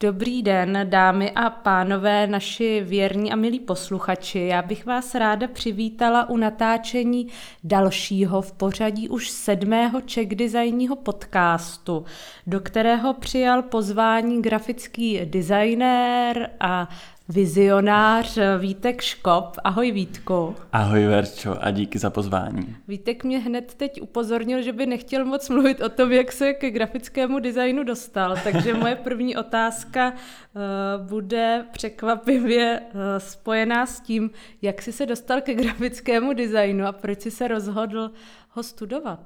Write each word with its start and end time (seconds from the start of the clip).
Dobrý 0.00 0.42
den, 0.42 0.78
dámy 0.84 1.30
a 1.30 1.50
pánové, 1.50 2.26
naši 2.26 2.80
věrní 2.80 3.32
a 3.32 3.36
milí 3.36 3.60
posluchači. 3.60 4.38
Já 4.38 4.62
bych 4.62 4.86
vás 4.86 5.14
ráda 5.14 5.48
přivítala 5.48 6.28
u 6.28 6.36
natáčení 6.36 7.28
dalšího 7.64 8.42
v 8.42 8.52
pořadí 8.52 9.08
už 9.08 9.30
sedmého 9.30 10.00
Czech 10.00 10.28
designního 10.28 10.96
podcastu, 10.96 12.04
do 12.46 12.60
kterého 12.60 13.14
přijal 13.14 13.62
pozvání 13.62 14.42
grafický 14.42 15.20
designér 15.24 16.50
a 16.60 16.88
vizionář 17.28 18.38
Vítek 18.58 19.02
Škop. 19.02 19.56
Ahoj 19.64 19.90
Vítku. 19.90 20.54
Ahoj 20.72 21.06
Verčo 21.06 21.56
a 21.60 21.70
díky 21.70 21.98
za 21.98 22.10
pozvání. 22.10 22.76
Vítek 22.88 23.24
mě 23.24 23.38
hned 23.38 23.74
teď 23.74 24.02
upozornil, 24.02 24.62
že 24.62 24.72
by 24.72 24.86
nechtěl 24.86 25.24
moc 25.24 25.48
mluvit 25.48 25.80
o 25.80 25.88
tom, 25.88 26.12
jak 26.12 26.32
se 26.32 26.54
ke 26.54 26.70
grafickému 26.70 27.38
designu 27.38 27.84
dostal, 27.84 28.36
takže 28.44 28.74
moje 28.74 28.94
první 28.94 29.36
otázka 29.36 30.12
uh, 30.12 31.06
bude 31.06 31.64
překvapivě 31.72 32.80
uh, 32.80 33.00
spojená 33.18 33.86
s 33.86 34.00
tím, 34.00 34.30
jak 34.62 34.82
jsi 34.82 34.92
se 34.92 35.06
dostal 35.06 35.40
ke 35.40 35.54
grafickému 35.54 36.32
designu 36.32 36.86
a 36.86 36.92
proč 36.92 37.20
jsi 37.20 37.30
se 37.30 37.48
rozhodl 37.48 38.10
ho 38.50 38.62
studovat. 38.62 39.20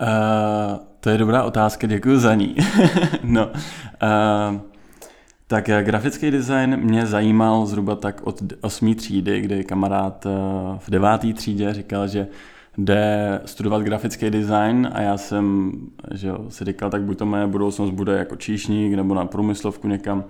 Uh, 0.00 0.78
to 1.00 1.10
je 1.10 1.18
dobrá 1.18 1.44
otázka, 1.44 1.86
děkuji 1.86 2.18
za 2.18 2.34
ní. 2.34 2.56
no, 3.22 3.46
uh, 3.46 4.60
tak 5.46 5.68
eh, 5.68 5.82
grafický 5.82 6.30
design 6.30 6.76
mě 6.76 7.06
zajímal 7.06 7.66
zhruba 7.66 7.96
tak 7.96 8.20
od 8.24 8.42
osmé 8.60 8.94
třídy, 8.94 9.40
kdy 9.40 9.64
kamarád 9.64 10.26
eh, 10.26 10.30
v 10.78 10.90
deváté 10.90 11.32
třídě 11.32 11.74
říkal, 11.74 12.08
že 12.08 12.28
jde 12.78 13.40
studovat 13.44 13.82
grafický 13.82 14.30
design 14.30 14.88
a 14.92 15.00
já 15.00 15.16
jsem 15.16 15.72
že 16.14 16.28
jo, 16.28 16.46
si 16.48 16.64
říkal, 16.64 16.90
tak 16.90 17.02
buď 17.02 17.18
to 17.18 17.26
moje 17.26 17.46
budoucnost 17.46 17.90
bude 17.90 18.18
jako 18.18 18.36
číšník 18.36 18.94
nebo 18.94 19.14
na 19.14 19.26
průmyslovku 19.26 19.88
někam. 19.88 20.24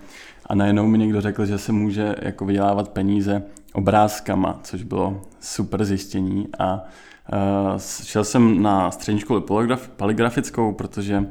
A 0.47 0.55
najednou 0.55 0.87
mi 0.87 0.99
někdo 0.99 1.21
řekl, 1.21 1.47
že 1.47 1.59
se 1.59 1.73
může 1.73 2.15
jako 2.23 2.45
vydělávat 2.45 2.89
peníze 2.89 3.43
obrázkama, 3.73 4.61
což 4.63 4.83
bylo 4.83 5.23
super 5.41 5.85
zjištění. 5.85 6.49
A 6.59 6.85
uh, 7.33 7.79
šel 8.05 8.25
jsem 8.25 8.63
na 8.63 8.91
střední 8.91 9.21
školu 9.21 9.47
poligrafickou, 9.97 10.73
protože 10.73 11.27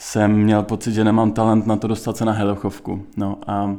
jsem 0.00 0.32
měl 0.32 0.62
pocit, 0.62 0.92
že 0.92 1.04
nemám 1.04 1.32
talent 1.32 1.66
na 1.66 1.76
to 1.76 1.86
dostat 1.86 2.16
se 2.16 2.24
na 2.24 2.32
helichovku. 2.32 3.06
No 3.16 3.38
a 3.46 3.76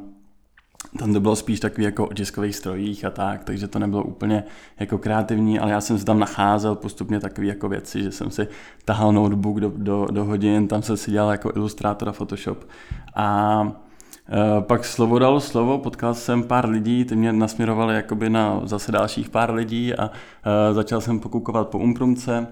tam 1.00 1.14
to 1.14 1.20
bylo 1.20 1.36
spíš 1.36 1.60
takový 1.60 1.84
jako 1.84 2.08
o 2.08 2.14
tiskových 2.14 2.56
strojích 2.56 3.06
a 3.06 3.10
tak, 3.10 3.44
takže 3.44 3.68
to 3.68 3.80
nebylo 3.80 4.04
úplně 4.04 4.44
jako 4.80 4.98
kreativní, 4.98 5.60
ale 5.60 5.72
já 5.72 5.82
jsem 5.82 6.00
si 6.00 6.06
tam 6.06 6.20
nacházel 6.20 6.76
postupně 6.76 7.20
takové 7.20 7.48
jako 7.48 7.70
věci, 7.70 8.04
že 8.04 8.12
jsem 8.12 8.32
si 8.32 8.48
tahal 8.86 9.12
notebook 9.12 9.60
do, 9.60 9.72
do, 9.76 10.08
do 10.12 10.26
hodin, 10.26 10.68
tam 10.68 10.82
jsem 10.82 10.98
si 10.98 11.12
dělal 11.12 11.32
jako 11.32 11.52
ilustrátor 11.56 12.10
a 12.10 12.12
Photoshop. 12.12 12.68
A 13.16 13.68
e, 14.30 14.62
pak 14.62 14.86
slovo 14.86 15.20
dalo 15.20 15.40
slovo, 15.40 15.78
potkal 15.78 16.14
jsem 16.14 16.44
pár 16.44 16.70
lidí, 16.70 17.06
ty 17.06 17.16
mě 17.16 17.34
nasměrovali 17.34 17.96
jakoby 17.96 18.30
na 18.30 18.62
zase 18.64 18.92
dalších 18.92 19.30
pár 19.30 19.54
lidí 19.54 19.94
a 19.96 20.12
e, 20.70 20.74
začal 20.74 21.02
jsem 21.02 21.20
pokukovat 21.20 21.68
po 21.68 21.78
Umprumce, 21.78 22.48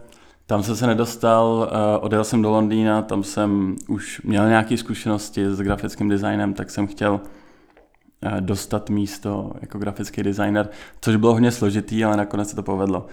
tam 0.50 0.64
jsem 0.64 0.76
se 0.76 0.88
nedostal, 0.88 1.70
uh, 1.72 2.06
odjel 2.06 2.24
jsem 2.24 2.42
do 2.42 2.50
Londýna, 2.52 3.02
tam 3.02 3.24
jsem 3.24 3.76
už 3.88 4.22
měl 4.22 4.48
nějaké 4.48 4.78
zkušenosti 4.78 5.46
s 5.50 5.62
grafickým 5.62 6.10
designem, 6.10 6.54
tak 6.54 6.70
jsem 6.70 6.88
chtěl 6.88 7.14
uh, 7.14 8.32
dostat 8.40 8.90
místo 8.90 9.52
jako 9.62 9.78
grafický 9.78 10.24
designer, 10.24 10.70
což 11.02 11.16
bylo 11.16 11.34
hodně 11.34 11.52
složitý, 11.52 12.06
ale 12.06 12.18
nakonec 12.18 12.50
se 12.50 12.56
to 12.56 12.64
povedlo. 12.64 13.06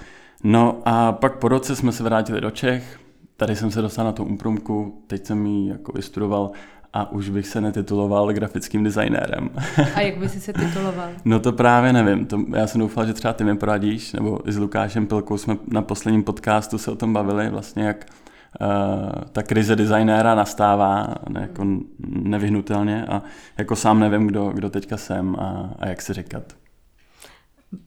No 0.45 0.83
a 0.85 1.13
pak 1.13 1.39
po 1.39 1.49
roce 1.49 1.77
jsme 1.77 1.93
se 1.93 2.03
vrátili 2.03 2.41
do 2.41 2.51
Čech, 2.51 3.01
tady 3.37 3.57
jsem 3.57 3.71
se 3.71 3.83
dostal 3.83 4.05
na 4.05 4.13
tu 4.13 4.25
umprumku, 4.25 5.03
teď 5.07 5.27
jsem 5.27 5.47
ji 5.47 5.69
jako 5.69 5.93
vystudoval 5.93 6.51
a 6.97 7.13
už 7.13 7.29
bych 7.29 7.47
se 7.47 7.61
netituloval 7.61 8.33
grafickým 8.33 8.85
designérem. 8.85 9.51
A 9.95 10.01
jak 10.01 10.19
by 10.19 10.29
si 10.29 10.41
se 10.41 10.53
tituloval? 10.53 11.11
no 11.25 11.41
to 11.41 11.53
právě 11.53 11.93
nevím. 11.93 12.27
To, 12.27 12.41
já 12.57 12.67
jsem 12.67 12.81
doufal, 12.81 13.07
že 13.07 13.13
třeba 13.13 13.33
ty 13.33 13.45
mi 13.45 13.57
poradíš, 13.57 14.13
nebo 14.13 14.49
i 14.49 14.53
s 14.53 14.59
Lukášem 14.59 15.07
Pilkou 15.07 15.39
jsme 15.39 15.57
na 15.69 15.83
posledním 15.83 16.23
podcastu 16.23 16.79
se 16.79 16.91
o 16.91 16.97
tom 16.97 17.13
bavili, 17.13 17.51
vlastně 17.51 17.85
jak 17.85 18.07
uh, 18.61 18.69
ta 19.33 19.43
krize 19.43 19.77
designéra 19.77 20.35
nastává 20.35 21.15
ne, 21.29 21.41
jako 21.41 21.67
nevyhnutelně 22.09 23.07
a 23.07 23.23
jako 23.59 23.77
sám 23.77 24.01
nevím, 24.01 24.27
kdo, 24.27 24.51
kdo 24.55 24.71
teďka 24.71 24.97
jsem 24.97 25.37
a, 25.37 25.75
a 25.79 25.89
jak 25.89 26.03
si 26.03 26.13
říkat. 26.13 26.43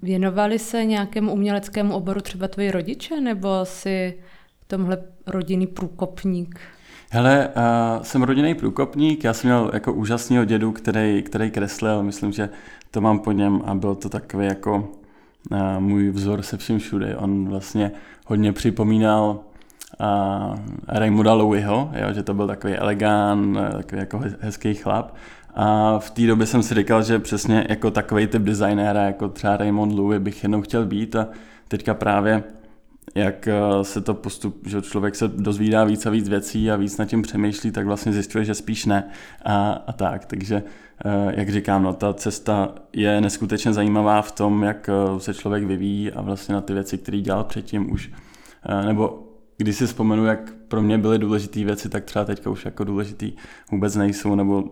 Věnovali 0.01 0.59
se 0.59 0.85
nějakému 0.85 1.33
uměleckému 1.33 1.93
oboru 1.93 2.21
třeba 2.21 2.47
tvoji 2.47 2.71
rodiče, 2.71 3.21
nebo 3.21 3.49
si 3.63 4.19
tomhle 4.67 4.97
rodinný 5.27 5.67
průkopník? 5.67 6.59
Hele, 7.11 7.47
uh, 7.47 8.03
jsem 8.03 8.23
rodinný 8.23 8.55
průkopník, 8.55 9.23
já 9.23 9.33
jsem 9.33 9.49
měl 9.49 9.71
jako 9.73 9.93
úžasného 9.93 10.45
dědu, 10.45 10.71
který, 10.71 11.23
který 11.23 11.51
kreslil, 11.51 12.03
myslím, 12.03 12.31
že 12.31 12.49
to 12.91 13.01
mám 13.01 13.19
po 13.19 13.31
něm 13.31 13.61
a 13.65 13.75
byl 13.75 13.95
to 13.95 14.09
takový 14.09 14.45
jako 14.45 14.89
uh, 15.51 15.79
můj 15.79 16.09
vzor 16.09 16.41
se 16.41 16.57
vším 16.57 16.79
všude. 16.79 17.15
On 17.15 17.49
vlastně 17.49 17.91
hodně 18.27 18.53
připomínal 18.53 19.39
uh, 19.99 20.57
Raymonda 20.87 21.33
Louieho, 21.33 21.91
jo, 21.93 22.13
že 22.13 22.23
to 22.23 22.33
byl 22.33 22.47
takový 22.47 22.73
elegán, 22.73 23.59
takový 23.71 23.99
jako 23.99 24.21
hezký 24.39 24.73
chlap. 24.73 25.15
A 25.55 25.99
v 25.99 26.09
té 26.09 26.27
době 26.27 26.45
jsem 26.45 26.63
si 26.63 26.75
říkal, 26.75 27.03
že 27.03 27.19
přesně 27.19 27.65
jako 27.69 27.91
takový 27.91 28.27
typ 28.27 28.41
designéra, 28.41 29.01
jako 29.01 29.29
třeba 29.29 29.57
Raymond 29.57 29.93
Louis 29.93 30.21
bych 30.21 30.43
jednou 30.43 30.61
chtěl 30.61 30.85
být 30.85 31.15
a 31.15 31.27
teďka 31.67 31.93
právě 31.93 32.43
jak 33.15 33.47
eh, 33.47 33.83
se 33.83 34.01
to 34.01 34.13
postup, 34.13 34.67
že 34.67 34.81
člověk 34.81 35.15
se 35.15 35.27
dozvídá 35.27 35.83
víc 35.83 36.05
a 36.05 36.09
víc 36.09 36.29
věcí 36.29 36.71
a 36.71 36.75
víc 36.75 36.97
nad 36.97 37.05
tím 37.05 37.21
přemýšlí, 37.21 37.71
tak 37.71 37.85
vlastně 37.85 38.13
zjišťuje, 38.13 38.45
že 38.45 38.55
spíš 38.55 38.85
ne 38.85 39.09
a, 39.45 39.71
a 39.87 39.91
tak. 39.91 40.25
Takže, 40.25 40.63
eh, 41.05 41.33
jak 41.39 41.49
říkám, 41.49 41.83
no, 41.83 41.93
ta 41.93 42.13
cesta 42.13 42.75
je 42.93 43.21
neskutečně 43.21 43.73
zajímavá 43.73 44.21
v 44.21 44.31
tom, 44.31 44.63
jak 44.63 44.89
eh, 44.89 45.19
se 45.19 45.33
člověk 45.33 45.63
vyvíjí 45.63 46.11
a 46.11 46.21
vlastně 46.21 46.55
na 46.55 46.61
ty 46.61 46.73
věci, 46.73 46.97
které 46.97 47.21
dělal 47.21 47.43
předtím 47.43 47.91
už, 47.91 48.11
nebo 48.85 49.23
když 49.57 49.75
si 49.75 49.87
vzpomenu, 49.87 50.25
jak 50.25 50.53
pro 50.69 50.81
mě 50.81 50.97
byly 50.97 51.19
důležité 51.19 51.63
věci, 51.63 51.89
tak 51.89 52.05
třeba 52.05 52.25
teďka 52.25 52.49
už 52.49 52.65
jako 52.65 52.83
důležitý 52.83 53.33
vůbec 53.71 53.95
nejsou, 53.95 54.35
nebo 54.35 54.63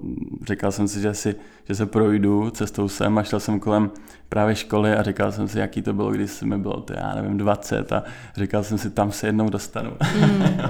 říkal 0.47 0.71
jsem 0.71 0.87
si, 0.87 1.01
že, 1.01 1.13
si, 1.13 1.35
že 1.67 1.75
se 1.75 1.85
projdu 1.85 2.49
cestou 2.49 2.87
sem 2.87 3.17
a 3.17 3.23
šel 3.23 3.39
jsem 3.39 3.59
kolem 3.59 3.91
právě 4.29 4.55
školy 4.55 4.93
a 4.93 5.03
říkal 5.03 5.31
jsem 5.31 5.47
si, 5.47 5.59
jaký 5.59 5.81
to 5.81 5.93
bylo, 5.93 6.11
když 6.11 6.41
mi 6.41 6.57
bylo, 6.57 6.81
to 6.81 6.93
já 6.93 7.15
nevím, 7.15 7.37
20 7.37 7.91
a 7.91 8.03
říkal 8.35 8.63
jsem 8.63 8.77
si, 8.77 8.89
tam 8.89 9.11
se 9.11 9.27
jednou 9.27 9.49
dostanu. 9.49 9.91
Mm. 10.19 10.61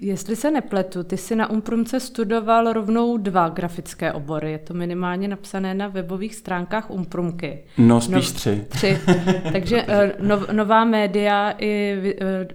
Jestli 0.00 0.36
se 0.36 0.50
nepletu, 0.50 1.02
ty 1.02 1.16
jsi 1.16 1.36
na 1.36 1.50
Umprumce 1.50 2.00
studoval 2.00 2.72
rovnou 2.72 3.16
dva 3.16 3.48
grafické 3.48 4.12
obory. 4.12 4.52
Je 4.52 4.58
to 4.58 4.74
minimálně 4.74 5.28
napsané 5.28 5.74
na 5.74 5.88
webových 5.88 6.34
stránkách 6.34 6.90
Umprumky. 6.90 7.64
No, 7.78 8.00
spíš 8.00 8.32
no, 8.32 8.38
tři. 8.38 8.66
Tři. 8.68 8.98
Takže 9.52 9.86
nov, 10.20 10.48
nová 10.48 10.84
média 10.84 11.54
i 11.58 11.94
eh, 12.20 12.48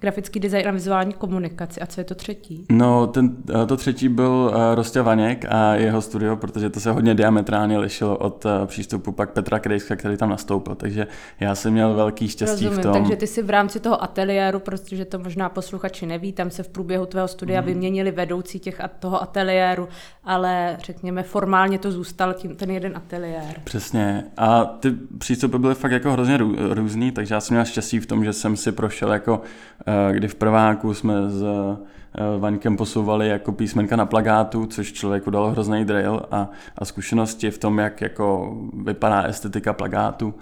grafický 0.00 0.40
design 0.40 0.68
a 0.68 0.70
vizuální 0.70 1.12
komunikaci. 1.12 1.80
A 1.80 1.86
co 1.86 2.00
je 2.00 2.04
to 2.04 2.14
třetí? 2.14 2.64
No, 2.70 3.06
ten, 3.06 3.36
eh, 3.62 3.66
to 3.66 3.76
třetí 3.76 4.08
byl 4.08 4.52
uh, 4.54 4.74
Rostě 4.74 5.02
Vaněk 5.02 5.44
a 5.48 5.74
jeho 5.74 6.02
studio, 6.02 6.36
protože 6.36 6.70
to 6.70 6.80
se 6.80 6.90
hodně 6.90 7.14
diametrálně 7.14 7.78
lišilo 7.78 8.16
od 8.16 8.44
uh, 8.44 8.50
přístupu 8.66 9.12
pak 9.12 9.30
Petra 9.30 9.58
Krejska, 9.58 9.96
který 9.96 10.16
tam 10.16 10.30
nastoupil. 10.30 10.74
Takže 10.74 11.06
já 11.40 11.54
jsem 11.54 11.72
měl 11.72 11.94
velký 11.94 12.28
štěstí 12.28 12.64
Rozumím, 12.64 12.80
v 12.80 12.82
tom. 12.82 12.92
Takže 12.92 13.16
ty 13.16 13.26
si 13.26 13.42
v 13.42 13.50
rámci 13.50 13.80
toho 13.80 14.02
ateliéru, 14.02 14.60
protože 14.60 15.04
to 15.04 15.18
možná 15.18 15.48
posluchači 15.48 16.06
neví, 16.06 16.32
tam 16.32 16.50
se 16.50 16.62
v 16.62 16.68
průběhu 16.68 17.06
tvého 17.06 17.28
studia 17.28 17.60
mm. 17.60 17.66
vyměnili 17.66 18.10
vedoucí 18.10 18.58
těch, 18.58 18.80
toho 18.98 19.22
ateliéru, 19.22 19.88
ale 20.24 20.76
řekněme 20.84 21.22
formálně 21.22 21.78
to 21.78 21.92
zůstal 21.92 22.34
tím, 22.34 22.56
ten 22.56 22.70
jeden 22.70 22.96
ateliér. 22.96 23.54
Přesně. 23.64 24.24
A 24.36 24.64
ty 24.64 24.92
přístupy 25.18 25.58
byly 25.58 25.74
fakt 25.74 25.92
jako 25.92 26.12
hrozně 26.12 26.36
rů, 26.36 26.56
různý, 26.70 27.12
takže 27.12 27.34
já 27.34 27.40
jsem 27.40 27.54
měl 27.54 27.64
štěstí 27.64 28.00
v 28.00 28.06
tom, 28.06 28.24
že 28.24 28.32
jsem 28.32 28.56
si 28.56 28.72
prošel 28.72 29.12
jako 29.12 29.42
Eh, 29.87 29.87
kdy 30.12 30.28
v 30.28 30.34
prváku 30.34 30.94
jsme 30.94 31.30
s 31.30 31.42
eh, 31.42 32.38
Vaňkem 32.38 32.76
posouvali 32.76 33.28
jako 33.28 33.52
písmenka 33.52 33.96
na 33.96 34.06
plagátu, 34.06 34.66
což 34.66 34.92
člověku 34.92 35.30
dalo 35.30 35.50
hrozný 35.50 35.84
drill 35.84 36.22
a, 36.30 36.50
a 36.78 36.84
zkušenosti 36.84 37.50
v 37.50 37.58
tom, 37.58 37.78
jak 37.78 38.00
jako 38.00 38.56
vypadá 38.84 39.22
estetika 39.22 39.72
plagátu. 39.72 40.34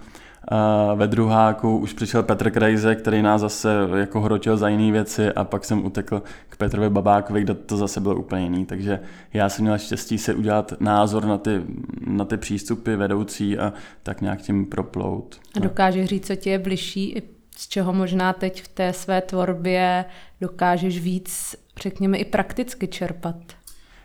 A 0.47 0.93
ve 0.93 1.07
druháku 1.07 1.77
už 1.77 1.93
přišel 1.93 2.23
Petr 2.23 2.51
Krejze, 2.51 2.95
který 2.95 3.21
nás 3.21 3.41
zase 3.41 3.69
jako 3.95 4.21
hrotil 4.21 4.57
za 4.57 4.69
jiné 4.69 4.91
věci 4.91 5.31
a 5.31 5.43
pak 5.43 5.65
jsem 5.65 5.85
utekl 5.85 6.23
k 6.49 6.57
Petrovi 6.57 6.89
Babákovi, 6.89 7.41
kde 7.41 7.53
to 7.53 7.77
zase 7.77 8.01
bylo 8.01 8.15
úplně 8.15 8.43
jiný. 8.43 8.65
Takže 8.65 8.99
já 9.33 9.49
jsem 9.49 9.65
měl 9.65 9.77
štěstí 9.77 10.17
se 10.17 10.33
udělat 10.33 10.73
názor 10.79 11.25
na 11.25 11.37
ty, 11.37 11.61
na 12.07 12.25
ty 12.25 12.37
přístupy 12.37 12.95
vedoucí 12.95 13.57
a 13.57 13.73
tak 14.03 14.21
nějak 14.21 14.41
tím 14.41 14.65
proplout. 14.65 15.39
A 15.55 15.59
dokážeš 15.59 16.05
říct, 16.05 16.27
co 16.27 16.35
ti 16.35 16.49
je 16.49 16.59
bližší 16.59 17.11
i 17.11 17.36
z 17.57 17.67
čeho 17.67 17.93
možná 17.93 18.33
teď 18.33 18.63
v 18.63 18.67
té 18.67 18.93
své 18.93 19.21
tvorbě 19.21 20.05
dokážeš 20.41 21.01
víc, 21.01 21.55
řekněme, 21.81 22.17
i 22.17 22.25
prakticky 22.25 22.87
čerpat? 22.87 23.35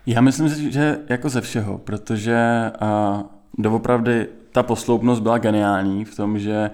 Já 0.05 0.21
myslím, 0.21 0.71
že 0.71 0.99
jako 1.09 1.29
ze 1.29 1.41
všeho, 1.41 1.77
protože 1.77 2.37
a, 2.79 3.23
doopravdy 3.57 4.27
ta 4.51 4.63
posloupnost 4.63 5.21
byla 5.21 5.37
geniální 5.37 6.05
v 6.05 6.15
tom, 6.15 6.39
že 6.39 6.71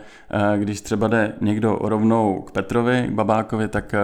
když 0.57 0.81
třeba 0.81 1.07
jde 1.07 1.33
někdo 1.41 1.79
rovnou 1.81 2.41
k 2.41 2.51
Petrovi, 2.51 3.07
k 3.09 3.13
Babákovi, 3.13 3.67
tak 3.67 3.95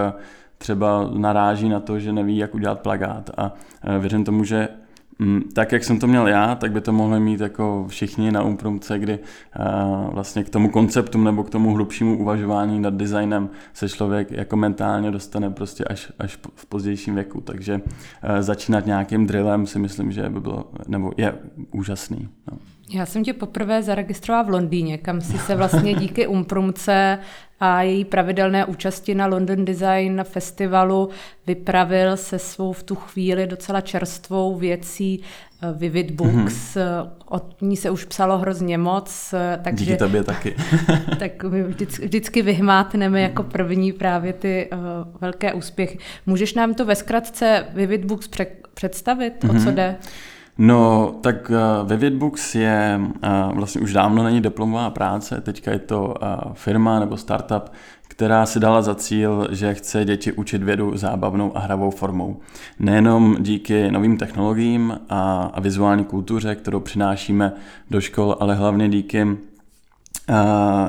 třeba 0.58 1.10
naráží 1.14 1.70
na 1.70 1.80
to, 1.80 2.00
že 2.00 2.14
neví, 2.14 2.38
jak 2.38 2.56
udělat 2.56 2.80
plagát. 2.80 3.30
A 3.38 3.54
věřím 4.00 4.24
tomu, 4.26 4.44
že 4.44 4.68
tak, 5.54 5.72
jak 5.72 5.84
jsem 5.84 6.00
to 6.00 6.08
měl 6.08 6.28
já, 6.28 6.56
tak 6.56 6.72
by 6.72 6.82
to 6.82 6.94
mohli 6.94 7.20
mít 7.20 7.40
jako 7.40 7.86
všichni 7.88 8.32
na 8.32 8.44
Umprumce, 8.44 9.00
kdy 9.00 9.20
uh, 9.60 10.14
vlastně 10.14 10.44
k 10.44 10.50
tomu 10.50 10.70
konceptu 10.70 11.24
nebo 11.24 11.44
k 11.44 11.50
tomu 11.50 11.74
hlubšímu 11.74 12.18
uvažování 12.18 12.80
nad 12.80 12.94
designem 12.94 13.50
se 13.74 13.90
člověk 13.90 14.32
jako 14.32 14.56
mentálně 14.56 15.12
dostane 15.12 15.50
prostě 15.50 15.84
až, 15.84 16.12
až 16.20 16.40
v 16.56 16.66
pozdějším 16.66 17.16
věku. 17.16 17.42
Takže 17.42 17.76
uh, 17.76 17.82
začínat 18.40 18.86
nějakým 18.86 19.28
drillem 19.28 19.68
si 19.68 19.80
myslím, 19.80 20.12
že 20.12 20.30
by 20.30 20.40
bylo, 20.40 20.72
nebo 20.88 21.12
je 21.18 21.36
úžasný. 21.72 22.30
No. 22.52 22.58
Já 22.94 23.06
jsem 23.06 23.24
tě 23.24 23.34
poprvé 23.34 23.84
zaregistrovala 23.84 24.44
v 24.44 24.50
Londýně, 24.50 24.98
kam 24.98 25.22
si 25.22 25.38
se 25.38 25.56
vlastně 25.56 25.94
díky 25.94 26.28
Umprumce 26.28 27.20
a 27.60 27.82
její 27.82 28.06
pravidelné 28.06 28.66
účasti 28.66 29.16
na 29.16 29.26
London 29.26 29.66
Design 29.66 30.24
Festivalu 30.24 31.10
vypravil 31.48 32.18
se 32.18 32.40
svou 32.40 32.74
v 32.74 32.84
tu 32.84 32.96
chvíli 32.96 33.48
docela 33.48 33.82
čerstvou 33.82 34.56
věcí 34.56 35.22
eh, 35.64 35.74
Vivid 35.74 36.12
Books. 36.12 36.76
Mm-hmm. 36.76 37.10
Od 37.26 37.62
ní 37.62 37.78
se 37.78 37.90
už 37.90 38.06
psalo 38.06 38.38
hrozně 38.38 38.78
moc. 38.78 39.34
Eh, 39.34 39.60
takže, 39.64 39.86
Díky 39.86 39.98
tobě 39.98 40.24
taky. 40.24 40.56
tak 41.20 41.44
my 41.44 41.64
vždycky, 41.64 42.06
vždycky 42.06 42.42
vyhmátneme 42.42 43.22
jako 43.22 43.44
první 43.44 43.94
právě 43.94 44.34
ty 44.34 44.70
uh, 44.74 44.80
velké 45.22 45.54
úspěchy. 45.54 45.98
Můžeš 46.26 46.54
nám 46.54 46.74
to 46.74 46.86
ve 46.86 46.96
zkratce 46.96 47.66
Vivid 47.74 48.06
Books 48.06 48.28
pře- 48.28 48.48
představit, 48.74 49.34
mm-hmm. 49.44 49.50
o 49.50 49.54
co 49.54 49.66
mhm. 49.66 49.76
jde? 49.76 49.96
No, 50.58 51.16
tak 51.22 51.50
uh, 51.50 51.90
Vividbooks 51.90 52.56
je 52.56 53.00
uh, 53.00 53.56
vlastně 53.56 53.82
už 53.82 53.94
dávno 53.94 54.24
není 54.24 54.42
diplomová 54.42 54.90
práce, 54.90 55.42
teďka 55.42 55.72
je 55.72 55.80
to 55.80 56.04
uh, 56.06 56.54
firma 56.54 57.00
nebo 57.00 57.18
startup, 57.18 57.72
která 58.08 58.46
si 58.46 58.60
dala 58.60 58.82
za 58.82 58.96
cíl, 58.96 59.48
že 59.52 59.74
chce 59.74 60.06
děti 60.06 60.32
učit 60.32 60.64
vědu 60.64 60.98
zábavnou 60.98 61.58
a 61.58 61.60
hravou 61.60 61.92
formou. 61.92 62.40
Nejenom 62.80 63.36
díky 63.40 63.92
novým 63.92 64.18
technologiím 64.18 65.00
a, 65.10 65.60
vizuální 65.60 66.04
kultuře, 66.04 66.56
kterou 66.56 66.80
přinášíme 66.80 67.54
do 67.92 68.02
škol, 68.02 68.38
ale 68.40 68.56
hlavně 68.56 68.90
díky 68.90 69.38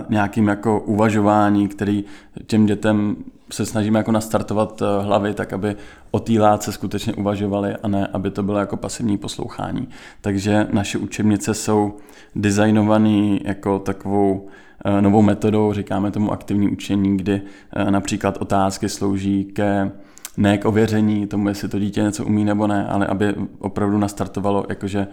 nějakým 0.08 0.48
jako 0.48 0.80
uvažování, 0.80 1.68
který 1.68 2.04
těm 2.46 2.66
dětem 2.66 3.16
se 3.50 3.66
snažíme 3.66 3.98
jako 3.98 4.12
nastartovat 4.12 4.82
eh, 4.82 5.04
hlavy 5.04 5.34
tak, 5.34 5.52
aby 5.52 5.76
o 6.10 6.20
té 6.20 6.32
látce 6.32 6.72
skutečně 6.72 7.14
uvažovali 7.14 7.74
a 7.82 7.88
ne, 7.88 8.06
aby 8.06 8.30
to 8.30 8.42
bylo 8.42 8.58
jako 8.58 8.76
pasivní 8.76 9.18
poslouchání. 9.18 9.88
Takže 10.20 10.66
naše 10.72 10.98
učebnice 10.98 11.54
jsou 11.54 11.96
designované 12.34 13.38
jako 13.44 13.78
takovou 13.78 14.48
eh, 14.84 15.02
novou 15.02 15.22
metodou, 15.22 15.72
říkáme 15.72 16.10
tomu 16.10 16.32
aktivní 16.32 16.68
učení, 16.68 17.16
kdy 17.16 17.42
eh, 17.72 17.90
například 17.90 18.38
otázky 18.40 18.88
slouží 18.88 19.44
ke 19.44 19.90
ne 20.36 20.58
k 20.58 20.64
ověření 20.64 21.26
tomu, 21.26 21.48
jestli 21.48 21.68
to 21.68 21.78
dítě 21.78 22.02
něco 22.02 22.24
umí 22.24 22.44
nebo 22.44 22.66
ne, 22.66 22.86
ale 22.86 23.06
aby 23.06 23.34
opravdu 23.58 23.98
nastartovalo 23.98 24.66
jakože 24.68 25.06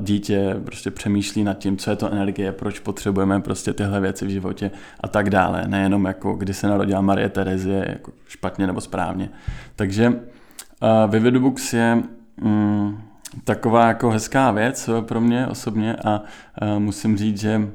dítě 0.00 0.56
prostě 0.64 0.90
přemýšlí 0.90 1.44
nad 1.44 1.58
tím, 1.58 1.76
co 1.76 1.90
je 1.90 1.96
to 1.96 2.12
energie, 2.12 2.52
proč 2.52 2.78
potřebujeme 2.78 3.40
prostě 3.40 3.72
tyhle 3.72 4.00
věci 4.00 4.26
v 4.26 4.28
životě 4.28 4.70
a 5.00 5.08
tak 5.08 5.30
dále. 5.30 5.64
Nejenom 5.68 6.04
jako, 6.04 6.34
kdy 6.34 6.54
se 6.54 6.66
narodila 6.66 7.00
Marie 7.00 7.28
Terezie, 7.28 7.86
jako 7.88 8.12
špatně 8.28 8.66
nebo 8.66 8.80
správně. 8.80 9.30
Takže 9.76 10.08
uh, 10.08 11.10
Vivid 11.10 11.36
Books 11.36 11.72
je 11.72 12.02
um, 12.42 13.02
taková 13.44 13.86
jako 13.86 14.10
hezká 14.10 14.50
věc 14.50 14.90
pro 15.00 15.20
mě 15.20 15.46
osobně 15.46 15.96
a 16.04 16.22
uh, 16.62 16.78
musím 16.78 17.16
říct, 17.16 17.40
že 17.40 17.68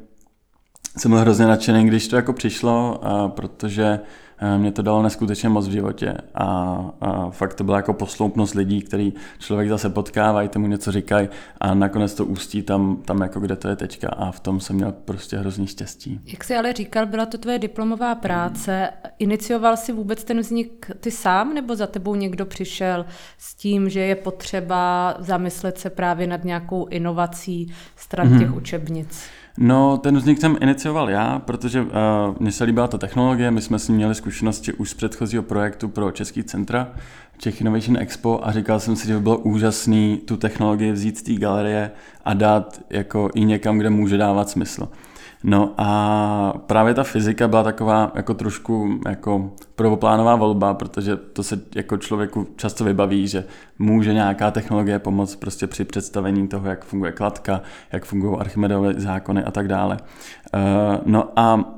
jsem 0.98 1.12
byl 1.12 1.20
hrozně 1.20 1.46
nadšený, 1.46 1.86
když 1.88 2.08
to 2.08 2.16
jako 2.16 2.34
přišlo, 2.34 3.02
uh, 3.04 3.30
protože 3.30 4.00
uh, 4.02 4.25
mě 4.58 4.72
to 4.72 4.82
dalo 4.82 5.04
neskutečně 5.04 5.50
moc 5.50 5.68
v 5.68 5.72
životě 5.72 6.18
a, 6.36 6.46
a 7.02 7.30
fakt 7.30 7.54
to 7.54 7.64
byla 7.64 7.78
jako 7.78 7.94
posloupnost 7.94 8.56
lidí, 8.56 8.82
který 8.82 9.14
člověk 9.40 9.70
zase 9.70 9.90
potkávají, 9.90 10.50
tomu 10.50 10.68
něco 10.68 10.92
říkají 10.92 11.30
a 11.62 11.74
nakonec 11.74 12.14
to 12.14 12.26
ústí 12.26 12.62
tam, 12.62 12.98
tam 13.06 13.22
jako 13.22 13.40
kde 13.40 13.56
to 13.56 13.68
je 13.68 13.76
teďka 13.76 14.10
a 14.10 14.32
v 14.32 14.40
tom 14.40 14.60
jsem 14.60 14.76
měl 14.76 14.92
prostě 14.92 15.38
hrozný 15.38 15.68
štěstí. 15.68 16.20
Jak 16.26 16.44
jsi 16.44 16.56
ale 16.56 16.74
říkal, 16.74 17.06
byla 17.06 17.26
to 17.26 17.38
tvoje 17.38 17.60
diplomová 17.60 18.16
práce. 18.16 18.90
Inicioval 19.20 19.78
jsi 19.78 19.92
vůbec 19.92 20.24
ten 20.24 20.40
vznik 20.40 20.92
ty 21.00 21.12
sám 21.12 21.54
nebo 21.54 21.76
za 21.76 21.88
tebou 21.88 22.16
někdo 22.16 22.46
přišel 22.46 23.06
s 23.38 23.56
tím, 23.56 23.90
že 23.90 24.00
je 24.00 24.16
potřeba 24.16 25.16
zamyslet 25.20 25.78
se 25.78 25.90
právě 25.90 26.28
nad 26.28 26.44
nějakou 26.44 26.86
inovací 26.86 27.74
stran 27.96 28.28
mm-hmm. 28.28 28.40
těch 28.40 28.56
učebnic? 28.56 29.30
No, 29.58 29.98
ten 29.98 30.18
vznik 30.18 30.42
jsem 30.42 30.58
inicioval 30.62 31.10
já, 31.10 31.40
protože 31.40 31.82
uh, 31.82 31.88
mně 32.40 32.52
se 32.52 32.64
líbila 32.64 32.88
ta 32.88 32.98
technologie, 32.98 33.52
my 33.52 33.62
jsme 33.62 33.80
s 33.80 33.88
ní 33.88 33.96
měli 33.96 34.16
zkušenosti 34.16 34.74
už 34.74 34.90
z 34.90 34.94
předchozího 34.94 35.44
projektu 35.44 35.88
pro 35.88 36.12
Český 36.12 36.44
centra, 36.44 36.94
Czech 37.38 37.62
Innovation 37.62 37.98
Expo 37.98 38.40
a 38.44 38.52
říkal 38.52 38.80
jsem 38.80 38.96
si, 38.96 39.08
že 39.08 39.14
by 39.14 39.20
bylo 39.20 39.38
úžasný 39.38 40.18
tu 40.26 40.38
technologii 40.38 40.92
vzít 40.92 41.18
z 41.18 41.22
té 41.22 41.34
galerie 41.34 41.92
a 42.26 42.34
dát 42.34 42.82
jako 42.90 43.30
i 43.34 43.46
někam, 43.46 43.78
kde 43.78 43.90
může 43.90 44.18
dávat 44.18 44.50
smysl. 44.50 44.90
No 45.48 45.74
a 45.78 46.54
právě 46.68 46.94
ta 46.94 47.04
fyzika 47.04 47.48
byla 47.48 47.64
taková 47.64 48.12
jako 48.16 48.34
trošku 48.34 49.00
jako 49.08 49.52
prvoplánová 49.76 50.36
volba, 50.36 50.74
protože 50.74 51.16
to 51.16 51.44
se 51.44 51.62
jako 51.76 51.98
člověku 51.98 52.48
často 52.56 52.84
vybaví, 52.84 53.28
že 53.28 53.44
může 53.80 54.14
nějaká 54.14 54.52
technologie 54.52 55.00
pomoct 55.00 55.36
prostě 55.36 55.68
při 55.68 55.86
představení 55.86 56.48
toho, 56.48 56.68
jak 56.70 56.86
funguje 56.86 57.12
kladka, 57.12 57.62
jak 57.92 58.06
fungují 58.06 58.38
Archimedové 58.40 58.94
zákony 58.94 59.44
a 59.44 59.52
tak 59.52 59.68
dále. 59.68 59.98
Uh, 60.54 60.62
no 61.06 61.30
a 61.36 61.75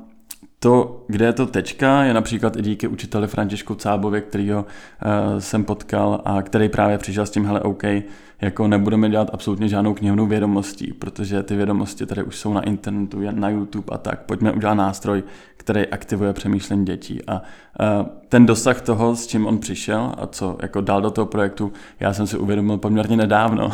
to, 0.60 1.04
kde 1.08 1.24
je 1.24 1.32
to 1.32 1.46
tečka, 1.46 2.04
je 2.04 2.14
například 2.14 2.56
i 2.56 2.62
díky 2.62 2.88
učiteli 2.88 3.26
Františku 3.26 3.74
Cábově, 3.74 4.20
kterýho 4.20 4.60
uh, 4.60 5.38
jsem 5.38 5.64
potkal 5.64 6.20
a 6.24 6.42
který 6.42 6.68
právě 6.68 6.98
přišel 6.98 7.26
s 7.26 7.30
tím, 7.30 7.46
hele, 7.46 7.60
OK, 7.60 7.82
jako 8.40 8.68
nebudeme 8.68 9.10
dělat 9.10 9.30
absolutně 9.32 9.68
žádnou 9.68 9.94
knihovnu 9.94 10.26
vědomostí, 10.26 10.92
protože 10.92 11.42
ty 11.42 11.56
vědomosti 11.56 12.06
tady 12.06 12.22
už 12.22 12.36
jsou 12.36 12.52
na 12.52 12.62
internetu, 12.62 13.20
na 13.30 13.48
YouTube 13.48 13.94
a 13.94 13.98
tak. 13.98 14.22
Pojďme 14.22 14.52
udělat 14.52 14.74
nástroj, 14.74 15.22
který 15.56 15.86
aktivuje 15.86 16.32
přemýšlení 16.32 16.86
dětí. 16.86 17.20
A 17.26 17.34
uh, 17.34 18.06
ten 18.28 18.46
dosah 18.46 18.80
toho, 18.80 19.16
s 19.16 19.26
čím 19.26 19.46
on 19.46 19.58
přišel 19.58 20.12
a 20.18 20.26
co 20.26 20.56
jako 20.62 20.80
dal 20.80 21.02
do 21.02 21.10
toho 21.10 21.26
projektu, 21.26 21.72
já 22.00 22.12
jsem 22.12 22.26
si 22.26 22.38
uvědomil 22.38 22.78
poměrně 22.78 23.16
nedávno, 23.16 23.70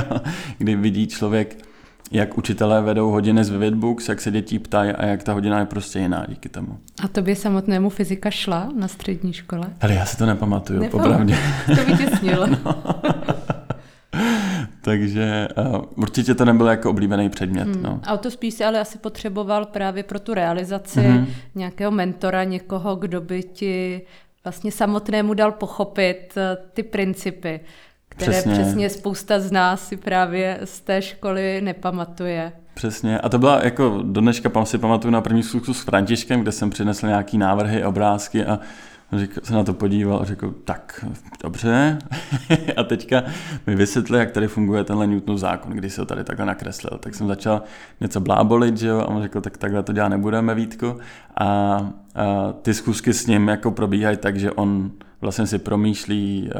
kdy 0.58 0.76
vidí 0.76 1.06
člověk 1.06 1.69
jak 2.10 2.38
učitelé 2.38 2.82
vedou 2.82 3.10
hodiny 3.10 3.44
z 3.44 3.50
Vividbooks, 3.50 4.08
jak 4.08 4.20
se 4.20 4.30
dětí 4.30 4.58
ptají 4.58 4.90
a 4.90 5.06
jak 5.06 5.22
ta 5.22 5.32
hodina 5.32 5.58
je 5.58 5.64
prostě 5.64 5.98
jiná 5.98 6.24
díky 6.28 6.48
tomu. 6.48 6.78
A 7.04 7.08
tobě 7.08 7.36
samotnému 7.36 7.90
fyzika 7.90 8.30
šla 8.30 8.68
na 8.76 8.88
střední 8.88 9.32
škole? 9.32 9.66
Ale 9.80 9.94
já 9.94 10.06
si 10.06 10.16
to 10.16 10.26
nepamatuju, 10.26 10.88
popravdě. 10.88 11.36
To 11.66 11.84
vytěsnilo. 11.84 12.46
no. 12.64 12.74
Takže 14.82 15.48
uh, 15.74 15.84
určitě 15.96 16.34
to 16.34 16.44
nebyl 16.44 16.66
jako 16.66 16.90
oblíbený 16.90 17.28
předmět. 17.28 17.68
Hmm. 17.68 17.82
No. 17.82 18.00
A 18.06 18.16
to 18.16 18.30
spíš 18.30 18.54
si 18.54 18.64
ale 18.64 18.80
asi 18.80 18.98
potřeboval 18.98 19.66
právě 19.66 20.02
pro 20.02 20.18
tu 20.20 20.34
realizaci 20.34 21.00
hmm. 21.00 21.26
nějakého 21.54 21.90
mentora, 21.90 22.44
někoho, 22.44 22.96
kdo 22.96 23.20
by 23.20 23.42
ti 23.42 24.02
vlastně 24.44 24.72
samotnému 24.72 25.34
dal 25.34 25.52
pochopit 25.52 26.34
uh, 26.36 26.42
ty 26.72 26.82
principy 26.82 27.60
které 28.22 28.42
přesně. 28.42 28.52
přesně 28.52 28.90
spousta 28.90 29.40
z 29.40 29.52
nás 29.52 29.88
si 29.88 29.96
právě 29.96 30.60
z 30.64 30.80
té 30.80 31.02
školy 31.02 31.60
nepamatuje. 31.60 32.52
Přesně. 32.74 33.18
A 33.18 33.28
to 33.28 33.38
byla 33.38 33.64
jako, 33.64 34.00
do 34.02 34.20
dneška 34.20 34.64
si 34.64 34.78
pamatuju 34.78 35.12
na 35.12 35.20
první 35.20 35.42
schůzku 35.42 35.74
s 35.74 35.80
Františkem, 35.80 36.40
kde 36.40 36.52
jsem 36.52 36.70
přinesl 36.70 37.06
nějaký 37.06 37.38
návrhy, 37.38 37.84
obrázky 37.84 38.44
a 38.44 38.58
Řík, 39.12 39.38
se 39.42 39.54
na 39.54 39.64
to 39.64 39.74
podíval 39.74 40.20
a 40.22 40.24
řekl, 40.24 40.54
tak, 40.64 41.04
dobře. 41.42 41.98
a 42.76 42.82
teďka 42.82 43.22
mi 43.66 43.74
vysvětli, 43.74 44.18
jak 44.18 44.30
tady 44.30 44.48
funguje 44.48 44.84
tenhle 44.84 45.06
Newtonův 45.06 45.40
zákon, 45.40 45.72
když 45.72 45.92
se 45.92 46.00
ho 46.00 46.06
tady 46.06 46.24
takhle 46.24 46.46
nakreslil. 46.46 46.98
Tak 46.98 47.14
jsem 47.14 47.28
začal 47.28 47.62
něco 48.00 48.20
blábolit, 48.20 48.76
že 48.76 48.88
jo, 48.88 48.98
a 48.98 49.08
on 49.08 49.22
řekl, 49.22 49.40
tak 49.40 49.56
takhle 49.56 49.82
to 49.82 49.92
dělat 49.92 50.08
nebudeme, 50.08 50.54
Vítku. 50.54 50.98
A, 51.40 51.46
a 51.46 51.90
ty 52.62 52.74
zkusky 52.74 53.12
s 53.12 53.26
ním 53.26 53.48
jako 53.48 53.70
probíhají 53.70 54.16
tak, 54.16 54.36
že 54.36 54.52
on 54.52 54.90
vlastně 55.20 55.46
si 55.46 55.58
promýšlí, 55.58 56.50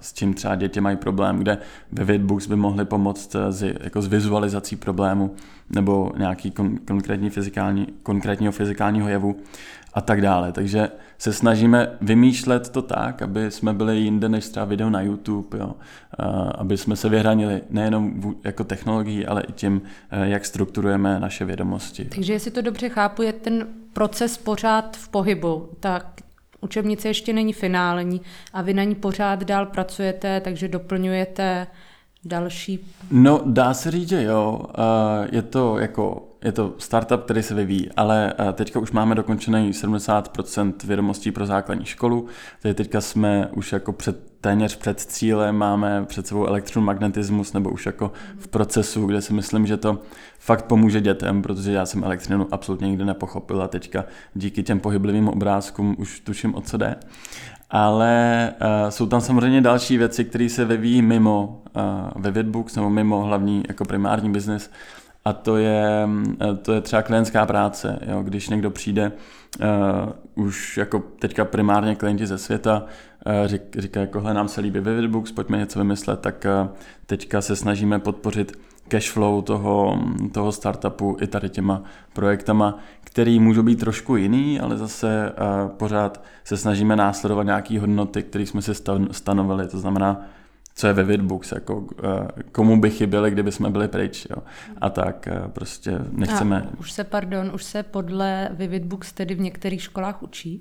s 0.00 0.12
čím 0.12 0.34
třeba 0.34 0.54
děti 0.54 0.80
mají 0.80 0.96
problém, 0.96 1.38
kde 1.38 1.58
ve 1.92 2.04
Vidbooks 2.04 2.46
by 2.46 2.56
mohli 2.56 2.84
pomoct 2.84 3.36
z, 3.50 3.74
jako 3.80 4.02
s 4.02 4.06
vizualizací 4.06 4.76
problému 4.76 5.34
nebo 5.70 6.12
nějaký 6.18 6.50
kon, 6.50 6.76
konkrétní 6.76 7.30
fyzikální, 7.30 7.86
konkrétního 8.02 8.52
fyzikálního 8.52 9.08
jevu 9.08 9.36
a 9.94 10.00
tak 10.00 10.20
dále. 10.20 10.52
Takže 10.52 10.88
se 11.18 11.32
snažíme 11.32 11.92
vymýšlet 12.00 12.68
to 12.68 12.82
tak, 12.82 13.22
aby 13.22 13.50
jsme 13.50 13.72
byli 13.72 13.98
jinde 13.98 14.28
než 14.28 14.48
třeba 14.48 14.66
video 14.66 14.90
na 14.90 15.00
YouTube, 15.00 15.58
jo? 15.58 15.74
aby 16.54 16.76
jsme 16.76 16.96
se 16.96 17.08
vyhranili 17.08 17.62
nejenom 17.70 18.34
jako 18.44 18.64
technologií, 18.64 19.26
ale 19.26 19.42
i 19.42 19.52
tím, 19.52 19.82
eh, 20.10 20.28
jak 20.28 20.44
strukturujeme 20.44 21.20
naše 21.20 21.44
vědomosti. 21.44 22.04
Takže 22.04 22.32
jestli 22.32 22.50
to 22.50 22.62
dobře 22.62 22.88
chápu, 22.88 23.22
je 23.22 23.32
ten 23.32 23.66
proces 23.92 24.38
pořád 24.38 24.96
v 24.96 25.08
pohybu. 25.08 25.68
Tak 25.80 26.20
učebnice 26.60 27.08
ještě 27.08 27.32
není 27.32 27.52
finální 27.52 28.20
a 28.52 28.62
vy 28.62 28.74
na 28.74 28.84
ní 28.84 28.94
pořád 28.94 29.44
dál 29.44 29.66
pracujete, 29.66 30.40
takže 30.40 30.68
doplňujete 30.68 31.66
další? 32.24 32.86
No, 33.10 33.40
dá 33.44 33.74
se 33.74 33.90
říct, 33.90 34.08
že 34.08 34.22
jo. 34.22 34.62
Je 35.32 35.42
to 35.42 35.78
jako 35.78 36.29
je 36.44 36.52
to 36.52 36.74
startup, 36.78 37.24
který 37.24 37.42
se 37.42 37.54
vyvíjí, 37.54 37.90
ale 37.96 38.34
teďka 38.52 38.80
už 38.80 38.92
máme 38.92 39.14
dokončený 39.14 39.70
70% 39.70 40.72
vědomostí 40.84 41.32
pro 41.32 41.46
základní 41.46 41.84
školu, 41.84 42.26
takže 42.62 42.74
teďka 42.74 43.00
jsme 43.00 43.48
už 43.52 43.72
jako 43.72 43.92
před 43.92 44.30
téměř 44.40 44.76
před 44.76 45.00
cílem, 45.00 45.56
máme 45.56 46.04
před 46.04 46.26
sebou 46.26 46.46
elektromagnetismus 46.46 47.52
nebo 47.52 47.70
už 47.70 47.86
jako 47.86 48.12
v 48.38 48.48
procesu, 48.48 49.06
kde 49.06 49.22
si 49.22 49.32
myslím, 49.32 49.66
že 49.66 49.76
to 49.76 49.98
fakt 50.38 50.64
pomůže 50.64 51.00
dětem, 51.00 51.42
protože 51.42 51.72
já 51.72 51.86
jsem 51.86 52.04
elektřinu 52.04 52.48
absolutně 52.50 52.88
nikdy 52.88 53.04
nepochopil 53.04 53.62
a 53.62 53.68
teďka 53.68 54.04
díky 54.34 54.62
těm 54.62 54.80
pohyblivým 54.80 55.28
obrázkům 55.28 55.96
už 55.98 56.20
tuším, 56.20 56.54
o 56.54 56.60
co 56.60 56.76
jde. 56.76 56.96
Ale 57.70 58.52
uh, 58.60 58.90
jsou 58.90 59.06
tam 59.06 59.20
samozřejmě 59.20 59.60
další 59.60 59.98
věci, 59.98 60.24
které 60.24 60.48
se 60.48 60.64
vyvíjí 60.64 61.02
mimo 61.02 61.62
uh, 61.76 62.22
Vividbooks 62.22 62.76
nebo 62.76 62.90
mimo 62.90 63.22
hlavní 63.24 63.62
jako 63.68 63.84
primární 63.84 64.30
biznis 64.30 64.70
a 65.24 65.32
to 65.32 65.56
je, 65.56 66.08
uh, 66.50 66.56
to 66.56 66.72
je 66.72 66.80
třeba 66.80 67.02
klientská 67.02 67.46
práce. 67.46 67.98
Jo? 68.06 68.22
Když 68.22 68.48
někdo 68.48 68.70
přijde 68.70 69.12
uh, 70.36 70.44
už 70.44 70.76
jako 70.76 71.02
teďka 71.18 71.44
primárně 71.44 71.94
klienti 71.94 72.26
ze 72.26 72.38
světa, 72.38 72.84
uh, 73.26 73.46
řík, 73.46 73.62
říká, 73.78 74.00
jako 74.00 74.20
nám 74.20 74.48
se 74.48 74.60
líbí 74.60 74.80
Vividbooks, 74.80 75.32
pojďme 75.32 75.58
něco 75.58 75.78
vymyslet, 75.78 76.20
tak 76.20 76.46
uh, 76.62 76.68
teďka 77.06 77.40
se 77.40 77.56
snažíme 77.56 77.98
podpořit 77.98 78.58
cashflow 78.88 79.42
toho, 79.42 79.98
toho 80.32 80.52
startupu 80.52 81.16
i 81.20 81.26
tady 81.26 81.48
těma 81.48 81.82
projektama, 82.12 82.78
který 83.04 83.40
můžou 83.40 83.62
být 83.62 83.80
trošku 83.80 84.16
jiný, 84.16 84.60
ale 84.60 84.76
zase 84.76 85.32
uh, 85.32 85.70
pořád 85.70 86.22
se 86.44 86.56
snažíme 86.56 86.96
následovat 86.96 87.42
nějaké 87.42 87.80
hodnoty, 87.80 88.22
které 88.22 88.46
jsme 88.46 88.62
si 88.62 88.72
stanovili, 89.10 89.68
to 89.68 89.78
znamená, 89.78 90.26
co 90.74 90.86
je 90.86 90.92
Vivid 90.92 91.20
Books, 91.20 91.52
jako 91.52 91.76
uh, 91.76 91.86
komu 92.52 92.80
by 92.80 92.90
chyběli, 92.90 93.30
kdyby 93.30 93.52
jsme 93.52 93.70
byli 93.70 93.88
pryč, 93.88 94.26
jo. 94.30 94.42
A 94.80 94.90
tak 94.90 95.28
uh, 95.32 95.48
prostě 95.48 95.98
nechceme... 96.12 96.62
A 96.62 96.78
už 96.78 96.92
se, 96.92 97.04
pardon, 97.04 97.50
už 97.54 97.64
se 97.64 97.82
podle 97.82 98.48
Vivid 98.52 98.84
Books 98.84 99.12
tedy 99.12 99.34
v 99.34 99.40
některých 99.40 99.82
školách 99.82 100.22
učí? 100.22 100.60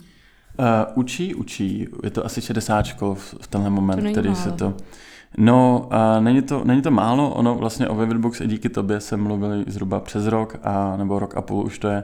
Uh, 0.59 0.65
učí, 0.95 1.35
učí. 1.35 1.87
Je 2.03 2.09
to 2.09 2.25
asi 2.25 2.41
60 2.41 2.85
škol 2.85 3.15
v, 3.15 3.35
v 3.41 3.47
tenhle 3.47 3.69
moment, 3.69 4.03
to 4.03 4.11
který 4.11 4.29
málo. 4.29 4.41
se 4.41 4.51
to... 4.51 4.73
No, 5.37 5.87
a 5.91 6.19
není 6.19 6.41
to, 6.41 6.63
není 6.63 6.81
to 6.81 6.91
málo, 6.91 7.29
ono 7.29 7.55
vlastně 7.55 7.87
o 7.87 7.95
Vividbox 7.95 8.41
i 8.41 8.47
díky 8.47 8.69
tobě 8.69 8.99
se 8.99 9.17
mluvili 9.17 9.63
zhruba 9.67 9.99
přes 9.99 10.25
rok, 10.25 10.55
a, 10.63 10.97
nebo 10.97 11.19
rok 11.19 11.37
a 11.37 11.41
půl 11.41 11.65
už 11.65 11.79
to 11.79 11.87
je. 11.87 12.03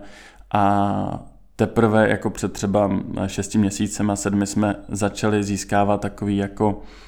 A 0.53 1.25
teprve 1.55 2.09
jako 2.09 2.29
před 2.29 2.53
třeba 2.53 2.91
šesti 3.27 3.57
měsícema, 3.57 4.15
sedmi 4.15 4.47
jsme 4.47 4.75
začali 4.87 5.43
získávat 5.43 6.01
takový 6.01 6.37
jako 6.37 6.81
eh, 6.81 7.04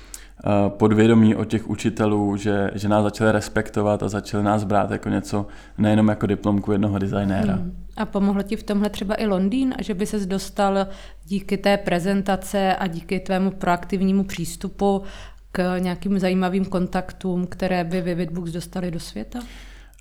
podvědomí 0.67 1.35
od 1.35 1.45
těch 1.45 1.69
učitelů, 1.69 2.37
že, 2.37 2.71
že 2.75 2.89
nás 2.89 3.03
začali 3.03 3.31
respektovat 3.31 4.03
a 4.03 4.09
začali 4.09 4.43
nás 4.43 4.63
brát 4.63 4.91
jako 4.91 5.09
něco, 5.09 5.45
nejenom 5.77 6.07
jako 6.07 6.27
diplomku 6.27 6.71
jednoho 6.71 6.99
designéra. 6.99 7.53
Hmm. 7.53 7.85
A 7.97 8.05
pomohlo 8.05 8.43
ti 8.43 8.55
v 8.55 8.63
tomhle 8.63 8.89
třeba 8.89 9.15
i 9.21 9.25
Londýn, 9.25 9.73
že 9.79 9.93
by 9.93 10.05
ses 10.05 10.25
dostal 10.25 10.87
díky 11.25 11.57
té 11.57 11.77
prezentace 11.77 12.75
a 12.75 12.87
díky 12.87 13.19
tvému 13.19 13.51
proaktivnímu 13.51 14.23
přístupu 14.23 15.03
k 15.51 15.79
nějakým 15.79 16.19
zajímavým 16.19 16.65
kontaktům, 16.65 17.47
které 17.47 17.83
by 17.83 18.01
Vivid 18.01 18.31
Books 18.31 18.51
dostali 18.51 18.91
do 18.91 18.99
světa? 18.99 19.39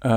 Uh, 0.04 0.10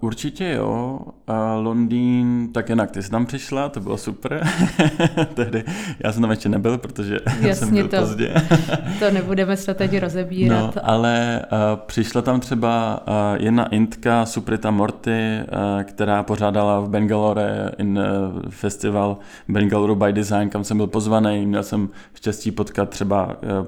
určitě 0.00 0.52
jo. 0.52 0.98
Uh, 1.28 1.64
Londýn, 1.64 2.48
tak 2.52 2.68
jinak 2.68 2.90
ty 2.90 3.02
jsi 3.02 3.10
tam 3.10 3.26
přišla, 3.26 3.68
to 3.68 3.80
bylo 3.80 3.98
super. 3.98 4.46
Tehdy 5.34 5.64
já 6.04 6.12
jsem 6.12 6.22
tam 6.22 6.30
ještě 6.30 6.48
nebyl, 6.48 6.78
protože 6.78 7.18
Jasně 7.26 7.54
jsem 7.54 7.70
byl 7.74 7.88
to, 7.88 7.96
pozdě. 7.96 8.34
to 8.98 9.10
nebudeme 9.10 9.56
se 9.56 9.74
teď 9.74 9.98
rozebírat. 9.98 10.76
No, 10.76 10.82
ale 10.84 11.44
uh, 11.52 11.58
přišla 11.86 12.22
tam 12.22 12.40
třeba 12.40 13.02
uh, 13.08 13.42
jedna 13.42 13.68
intka, 13.68 14.26
Suprita 14.26 14.70
Morty, 14.70 15.40
uh, 15.40 15.82
která 15.82 16.22
pořádala 16.22 16.80
v 16.80 16.88
Bangalore 16.88 17.70
in 17.78 17.98
uh, 17.98 18.42
festival 18.50 19.16
Bangalore 19.48 19.94
by 19.94 20.12
Design, 20.12 20.48
kam 20.48 20.64
jsem 20.64 20.76
byl 20.76 20.86
pozvaný. 20.86 21.46
Měl 21.46 21.62
jsem 21.62 21.88
štěstí 22.14 22.50
potkat 22.50 22.88
třeba 22.90 23.26
uh, 23.26 23.32
uh, 23.32 23.66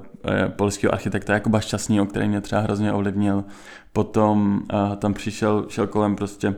polského 0.49 0.93
architekta 0.93 1.33
Jakuba 1.33 1.61
Šťastný, 1.61 2.01
o 2.01 2.07
který 2.07 2.29
mě 2.29 2.41
třeba 2.41 2.61
hrozně 2.61 2.93
ovlivnil. 2.93 3.45
Potom 3.95 4.61
uh, 4.73 4.97
tam 4.97 5.15
přišel, 5.15 5.67
šel 5.69 5.87
kolem 5.87 6.17
prostě 6.17 6.55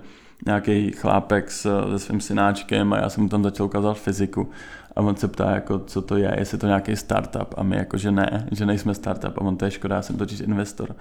nějaký 0.46 0.92
chlápek 0.92 1.50
s, 1.50 1.88
se 1.90 1.98
svým 1.98 2.20
synáčkem 2.20 2.92
a 2.92 2.96
já 2.96 3.08
jsem 3.08 3.22
mu 3.22 3.28
tam 3.28 3.42
začal 3.42 3.66
ukázat 3.66 3.94
fyziku 3.94 4.48
a 4.96 5.00
on 5.00 5.16
se 5.16 5.28
ptá, 5.28 5.50
jako, 5.50 5.78
co 5.78 6.02
to 6.02 6.16
je, 6.16 6.36
jestli 6.38 6.58
to 6.58 6.66
nějaký 6.66 6.96
startup 6.96 7.54
a 7.56 7.62
my 7.62 7.76
jako, 7.76 7.96
že 7.96 8.10
ne, 8.10 8.48
že 8.52 8.66
nejsme 8.66 8.94
startup 8.94 9.38
a 9.38 9.40
on 9.40 9.56
to 9.56 9.64
je 9.64 9.70
škoda, 9.70 9.96
já 9.96 10.02
jsem 10.02 10.16
totiž 10.16 10.40
investor. 10.40 10.96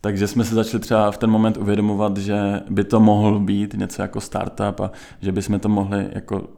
Takže 0.00 0.26
jsme 0.26 0.44
se 0.44 0.54
začali 0.54 0.80
třeba 0.80 1.10
v 1.10 1.18
ten 1.18 1.30
moment 1.30 1.56
uvědomovat, 1.56 2.16
že 2.16 2.60
by 2.70 2.84
to 2.84 3.00
mohl 3.00 3.40
být 3.40 3.74
něco 3.74 4.02
jako 4.02 4.20
startup 4.20 4.80
a 4.80 4.90
že 5.20 5.32
bychom 5.32 5.60
to 5.60 5.68
mohli 5.68 6.08
jako 6.12 6.48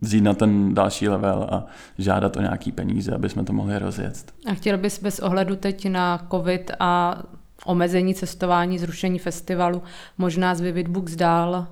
vzít 0.00 0.20
na 0.20 0.34
ten 0.34 0.74
další 0.74 1.08
level 1.08 1.46
a 1.50 1.66
žádat 1.98 2.36
o 2.36 2.40
nějaký 2.40 2.72
peníze, 2.72 3.14
aby 3.14 3.28
jsme 3.28 3.44
to 3.44 3.52
mohli 3.52 3.78
rozjet. 3.78 4.32
A 4.46 4.54
chtěl 4.54 4.78
bys 4.78 5.02
bez 5.02 5.18
ohledu 5.18 5.56
teď 5.56 5.88
na 5.88 6.26
covid 6.30 6.70
a 6.80 7.22
omezení 7.64 8.14
cestování, 8.14 8.78
zrušení 8.78 9.18
festivalu, 9.18 9.82
možná 10.18 10.54
z 10.54 10.60
Vivid 10.60 10.88
Books 10.88 11.16
dál 11.16 11.66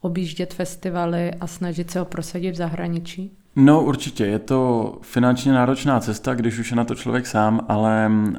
objíždět 0.00 0.54
festivaly 0.54 1.34
a 1.40 1.46
snažit 1.46 1.90
se 1.90 1.98
ho 1.98 2.04
prosadit 2.04 2.50
v 2.50 2.56
zahraničí? 2.56 3.32
No 3.56 3.82
určitě, 3.82 4.26
je 4.26 4.38
to 4.38 4.92
finančně 5.02 5.52
náročná 5.52 6.00
cesta, 6.00 6.34
když 6.34 6.58
už 6.58 6.70
je 6.70 6.76
na 6.76 6.84
to 6.84 6.94
člověk 6.94 7.26
sám, 7.26 7.60
ale 7.68 8.10
uh, 8.10 8.36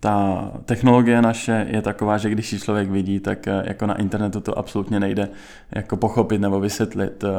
ta 0.00 0.50
technologie 0.64 1.22
naše 1.22 1.66
je 1.70 1.82
taková, 1.82 2.18
že 2.18 2.30
když 2.30 2.52
ji 2.52 2.60
člověk 2.60 2.90
vidí, 2.90 3.20
tak 3.20 3.38
uh, 3.46 3.66
jako 3.68 3.86
na 3.86 3.94
internetu 3.98 4.40
to 4.40 4.58
absolutně 4.58 5.00
nejde 5.00 5.28
jako 5.72 5.96
pochopit 5.96 6.40
nebo 6.40 6.60
vysvětlit, 6.60 7.24
uh, 7.24 7.30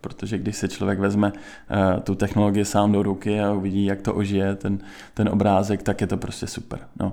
protože 0.00 0.38
když 0.38 0.56
se 0.56 0.68
člověk 0.68 0.98
vezme 0.98 1.32
uh, 1.32 2.00
tu 2.00 2.14
technologii 2.14 2.64
sám 2.64 2.92
do 2.92 3.02
ruky 3.02 3.40
a 3.40 3.52
uvidí, 3.52 3.84
jak 3.84 4.02
to 4.02 4.14
ožije, 4.14 4.54
ten, 4.54 4.78
ten 5.14 5.28
obrázek, 5.28 5.82
tak 5.82 6.00
je 6.00 6.06
to 6.06 6.16
prostě 6.16 6.46
super. 6.46 6.78
No. 7.00 7.06
Uh, 7.06 7.12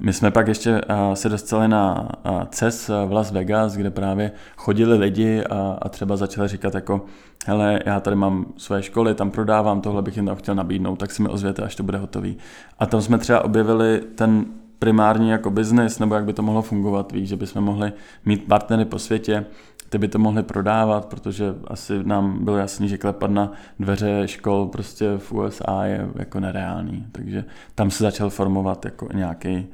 my 0.00 0.12
jsme 0.12 0.30
pak 0.30 0.48
ještě 0.48 0.80
uh, 0.80 1.14
se 1.14 1.28
dostali 1.28 1.68
na 1.68 2.08
uh, 2.30 2.42
CES 2.50 2.88
v 3.06 3.12
Las 3.12 3.32
Vegas, 3.32 3.76
kde 3.76 3.90
právě 3.90 4.32
chodili 4.56 4.98
lidi 4.98 5.44
a, 5.44 5.78
a 5.82 5.88
třeba 5.88 6.16
začali 6.16 6.48
říkat 6.48 6.74
jako 6.74 7.04
hele, 7.46 7.80
já 7.86 8.00
tady 8.00 8.16
mám 8.16 8.46
své 8.56 8.82
školy, 8.82 9.14
tam 9.14 9.30
prodávám, 9.30 9.80
tohle 9.80 10.02
bych 10.02 10.16
jim 10.16 10.26
tam 10.26 10.36
chtěl 10.36 10.54
nabídnout, 10.54 10.96
tak 10.96 11.10
si 11.10 11.22
mi 11.22 11.28
ozvěte, 11.28 11.62
až 11.62 11.74
to 11.74 11.82
bude 11.82 11.98
hotový. 11.98 12.36
A 12.78 12.86
tam 12.86 13.00
jsme 13.00 13.18
třeba 13.18 13.44
objevili 13.44 14.02
ten 14.14 14.44
primární 14.78 15.30
jako 15.30 15.50
biznis, 15.50 15.98
nebo 15.98 16.14
jak 16.14 16.24
by 16.24 16.32
to 16.32 16.42
mohlo 16.42 16.62
fungovat, 16.62 17.12
víš, 17.12 17.28
že 17.28 17.36
bychom 17.36 17.64
mohli 17.64 17.92
mít 18.24 18.44
partnery 18.44 18.84
po 18.84 18.98
světě, 18.98 19.44
ty 19.88 19.98
by 19.98 20.08
to 20.08 20.18
mohli 20.18 20.42
prodávat, 20.42 21.06
protože 21.06 21.54
asi 21.66 22.04
nám 22.04 22.44
bylo 22.44 22.56
jasný, 22.56 22.88
že 22.88 22.98
klepat 22.98 23.30
na 23.30 23.52
dveře 23.78 24.22
škol 24.28 24.66
prostě 24.66 25.18
v 25.18 25.32
USA 25.32 25.84
je 25.84 26.08
jako 26.14 26.40
nereálný. 26.40 27.06
Takže 27.12 27.44
tam 27.74 27.90
se 27.90 28.04
začal 28.04 28.30
formovat 28.30 28.84
jako 28.84 29.08
nějaký 29.14 29.66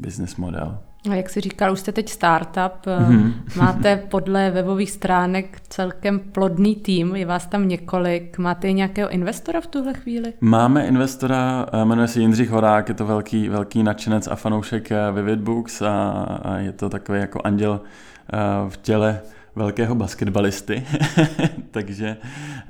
business 0.00 0.36
model. 0.36 0.78
A 1.10 1.14
jak 1.14 1.30
jsi 1.30 1.40
říkal, 1.40 1.72
už 1.72 1.80
jste 1.80 1.92
teď 1.92 2.08
startup, 2.08 2.86
mm-hmm. 2.86 3.32
máte 3.56 3.96
podle 4.10 4.50
webových 4.50 4.90
stránek 4.90 5.60
celkem 5.68 6.18
plodný 6.18 6.76
tým, 6.76 7.16
je 7.16 7.26
vás 7.26 7.46
tam 7.46 7.68
několik. 7.68 8.38
Máte 8.38 8.72
nějakého 8.72 9.10
investora 9.10 9.60
v 9.60 9.66
tuhle 9.66 9.94
chvíli? 9.94 10.32
Máme 10.40 10.86
investora, 10.86 11.66
eh, 11.72 11.84
jmenuje 11.84 12.08
se 12.08 12.20
Jindřich 12.20 12.50
Horák, 12.50 12.88
je 12.88 12.94
to 12.94 13.06
velký, 13.06 13.48
velký 13.48 13.82
nadšenec 13.82 14.26
a 14.26 14.36
fanoušek 14.36 14.92
eh, 14.92 15.12
Vivid 15.12 15.38
Books 15.38 15.82
a, 15.82 16.10
a 16.42 16.56
je 16.56 16.72
to 16.72 16.88
takový 16.88 17.20
jako 17.20 17.40
anděl 17.44 17.80
v 18.68 18.76
těle 18.76 19.20
velkého 19.60 19.94
basketbalisty, 19.94 20.82
takže 21.70 22.16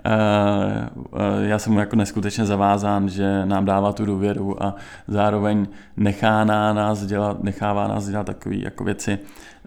uh, 0.06 1.20
já 1.42 1.59
jsem 1.59 1.73
mu 1.73 1.80
jako 1.80 1.97
neskutečně 1.97 2.47
zavázán, 2.47 3.09
že 3.09 3.47
nám 3.47 3.64
dává 3.64 3.92
tu 3.92 4.04
důvěru 4.04 4.62
a 4.62 4.75
zároveň 5.09 5.66
nechá 5.97 6.44
nás 6.44 7.06
dělat, 7.06 7.42
nechává 7.42 7.88
nás 7.88 8.09
dělat 8.09 8.26
takové 8.26 8.56
jako 8.56 8.85
věci, 8.85 9.18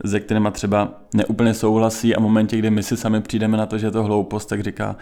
se 0.06 0.20
kterými 0.20 0.50
třeba 0.52 0.92
neúplně 1.14 1.54
souhlasí 1.54 2.16
a 2.16 2.20
v 2.20 2.24
momentě, 2.24 2.58
kdy 2.58 2.70
my 2.70 2.84
si 2.84 2.98
sami 2.98 3.22
přijdeme 3.22 3.58
na 3.58 3.66
to, 3.66 3.78
že 3.78 3.88
je 3.88 3.92
to 3.92 4.04
hloupost, 4.04 4.46
tak 4.46 4.64
říká, 4.64 4.96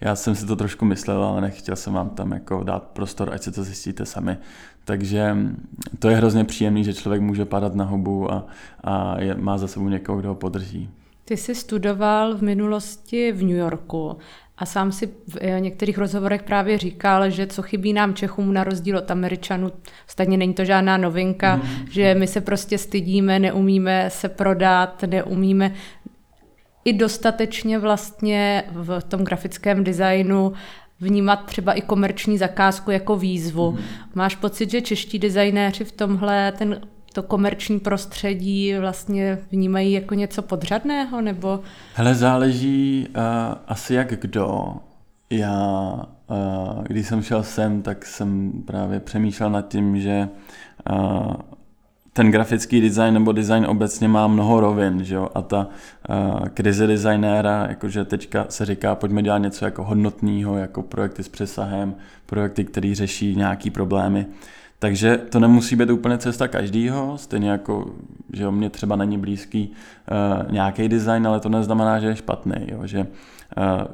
já 0.00 0.16
jsem 0.16 0.34
si 0.34 0.46
to 0.46 0.56
trošku 0.56 0.84
myslel, 0.84 1.24
ale 1.24 1.40
nechtěl 1.40 1.76
jsem 1.76 1.92
vám 1.92 2.10
tam 2.10 2.32
jako 2.32 2.64
dát 2.64 2.82
prostor, 2.82 3.30
ať 3.32 3.42
si 3.42 3.52
to 3.52 3.64
zjistíte 3.64 4.06
sami. 4.06 4.36
Takže 4.84 5.36
to 5.98 6.08
je 6.08 6.16
hrozně 6.16 6.44
příjemný, 6.44 6.84
že 6.84 6.94
člověk 6.94 7.22
může 7.22 7.44
padat 7.44 7.74
na 7.74 7.84
hubu 7.84 8.32
a, 8.32 8.46
a 8.84 9.20
je, 9.20 9.34
má 9.34 9.58
za 9.58 9.66
sebou 9.66 9.88
někoho, 9.88 10.18
kdo 10.18 10.28
ho 10.28 10.34
podrží. 10.34 10.90
Ty 11.28 11.36
jsi 11.36 11.54
studoval 11.54 12.36
v 12.36 12.42
minulosti 12.42 13.32
v 13.32 13.42
New 13.42 13.56
Yorku 13.56 14.18
a 14.58 14.66
sám 14.66 14.92
si 14.92 15.06
v 15.06 15.36
eh, 15.40 15.60
některých 15.60 15.98
rozhovorech 15.98 16.42
právě 16.42 16.78
říkal, 16.78 17.30
že 17.30 17.46
co 17.46 17.62
chybí 17.62 17.92
nám 17.92 18.14
Čechům 18.14 18.54
na 18.54 18.64
rozdíl 18.64 18.96
od 18.96 19.10
Američanů, 19.10 19.72
stejně 20.06 20.36
není 20.36 20.54
to 20.54 20.64
žádná 20.64 20.96
novinka, 20.96 21.56
mm. 21.56 21.62
že 21.90 22.14
my 22.14 22.26
se 22.26 22.40
prostě 22.40 22.78
stydíme, 22.78 23.38
neumíme 23.38 24.10
se 24.10 24.28
prodat, 24.28 25.04
neumíme 25.06 25.74
i 26.84 26.92
dostatečně 26.92 27.78
vlastně 27.78 28.64
v 28.72 29.00
tom 29.00 29.24
grafickém 29.24 29.84
designu 29.84 30.52
vnímat 31.00 31.36
třeba 31.46 31.72
i 31.72 31.80
komerční 31.80 32.38
zakázku 32.38 32.90
jako 32.90 33.16
výzvu. 33.16 33.70
Mm. 33.70 33.78
Máš 34.14 34.34
pocit, 34.34 34.70
že 34.70 34.80
čeští 34.80 35.18
designéři 35.18 35.84
v 35.84 35.92
tomhle 35.92 36.52
ten 36.52 36.80
to 37.12 37.22
komerční 37.22 37.80
prostředí 37.80 38.74
vlastně 38.80 39.38
vnímají 39.50 39.92
jako 39.92 40.14
něco 40.14 40.42
podřadného, 40.42 41.20
nebo? 41.20 41.60
Hele, 41.94 42.14
záleží 42.14 43.06
uh, 43.08 43.22
asi 43.66 43.94
jak 43.94 44.20
kdo. 44.20 44.76
Já, 45.30 45.92
uh, 46.26 46.82
když 46.84 47.06
jsem 47.06 47.22
šel 47.22 47.42
sem, 47.42 47.82
tak 47.82 48.06
jsem 48.06 48.52
právě 48.66 49.00
přemýšlel 49.00 49.50
nad 49.50 49.68
tím, 49.68 50.00
že 50.00 50.28
uh, 50.90 51.32
ten 52.12 52.30
grafický 52.30 52.80
design 52.80 53.14
nebo 53.14 53.32
design 53.32 53.66
obecně 53.66 54.08
má 54.08 54.26
mnoho 54.26 54.60
rovin, 54.60 55.04
že 55.04 55.14
jo? 55.14 55.28
a 55.34 55.42
ta 55.42 55.66
uh, 56.08 56.48
krize 56.48 56.86
designéra, 56.86 57.66
jakože 57.68 58.04
teďka 58.04 58.46
se 58.48 58.66
říká, 58.66 58.94
pojďme 58.94 59.22
dělat 59.22 59.38
něco 59.38 59.64
jako 59.64 59.84
hodnotného, 59.84 60.58
jako 60.58 60.82
projekty 60.82 61.22
s 61.22 61.28
přesahem, 61.28 61.94
projekty, 62.26 62.64
které 62.64 62.94
řeší 62.94 63.36
nějaký 63.36 63.70
problémy. 63.70 64.26
Takže 64.78 65.16
to 65.16 65.40
nemusí 65.40 65.76
být 65.76 65.90
úplně 65.90 66.18
cesta 66.18 66.48
každýho, 66.48 67.18
stejně 67.18 67.50
jako, 67.50 67.90
že 68.32 68.46
o 68.46 68.52
mě 68.52 68.70
třeba 68.70 68.96
není 68.96 69.18
blízký 69.18 69.72
uh, 70.46 70.52
nějaký 70.52 70.88
design, 70.88 71.26
ale 71.26 71.40
to 71.40 71.48
neznamená, 71.48 72.00
že 72.00 72.06
je 72.06 72.16
špatný, 72.16 72.54
jo? 72.68 72.86
že 72.86 73.06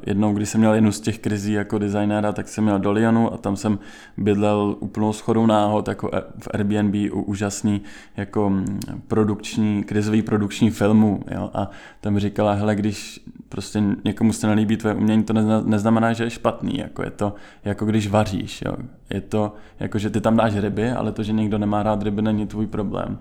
jednou, 0.07 0.35
když 0.35 0.49
jsem 0.49 0.61
měl 0.61 0.75
jednu 0.75 0.93
z 0.93 1.01
těch 1.01 1.19
krizí 1.19 1.53
jako 1.53 1.79
designéra, 1.79 2.33
tak 2.33 2.49
jsem 2.49 2.65
měl 2.65 2.79
do 2.79 2.93
Lyonu 2.93 3.33
a 3.33 3.37
tam 3.37 3.57
jsem 3.57 3.79
bydlel 4.17 4.77
úplnou 4.81 5.13
schodou 5.13 5.47
náhod 5.47 5.89
jako 5.89 6.11
e, 6.15 6.21
v 6.39 6.49
Airbnb 6.55 6.95
u 7.13 7.23
úžasný 7.23 7.83
jako 8.17 8.51
mm, 8.51 8.81
produkční, 9.09 9.85
krizový 9.85 10.23
produkční 10.23 10.71
filmu. 10.71 11.21
Jo? 11.31 11.51
A 11.55 11.71
tam 12.01 12.19
říkala, 12.19 12.53
hele, 12.53 12.75
když 12.75 13.21
prostě 13.49 13.83
někomu 14.05 14.33
se 14.33 14.47
nelíbí 14.47 14.77
tvoje 14.77 14.95
umění, 14.95 15.25
to 15.25 15.33
neznamená, 15.65 16.13
že 16.13 16.25
je 16.25 16.31
špatný. 16.31 16.79
Jako 16.79 17.03
je 17.03 17.11
to 17.11 17.35
jako 17.65 17.87
když 17.87 18.09
vaříš. 18.09 18.63
Jo? 18.67 18.77
Je 19.11 19.21
to 19.21 19.53
jako, 19.81 19.99
že 19.99 20.11
ty 20.11 20.21
tam 20.21 20.37
dáš 20.37 20.57
ryby, 20.57 20.91
ale 20.91 21.13
to, 21.13 21.23
že 21.23 21.33
někdo 21.33 21.59
nemá 21.59 21.83
rád 21.83 22.03
ryby, 22.03 22.23
není 22.23 22.47
tvůj 22.47 22.67
problém. 22.67 23.19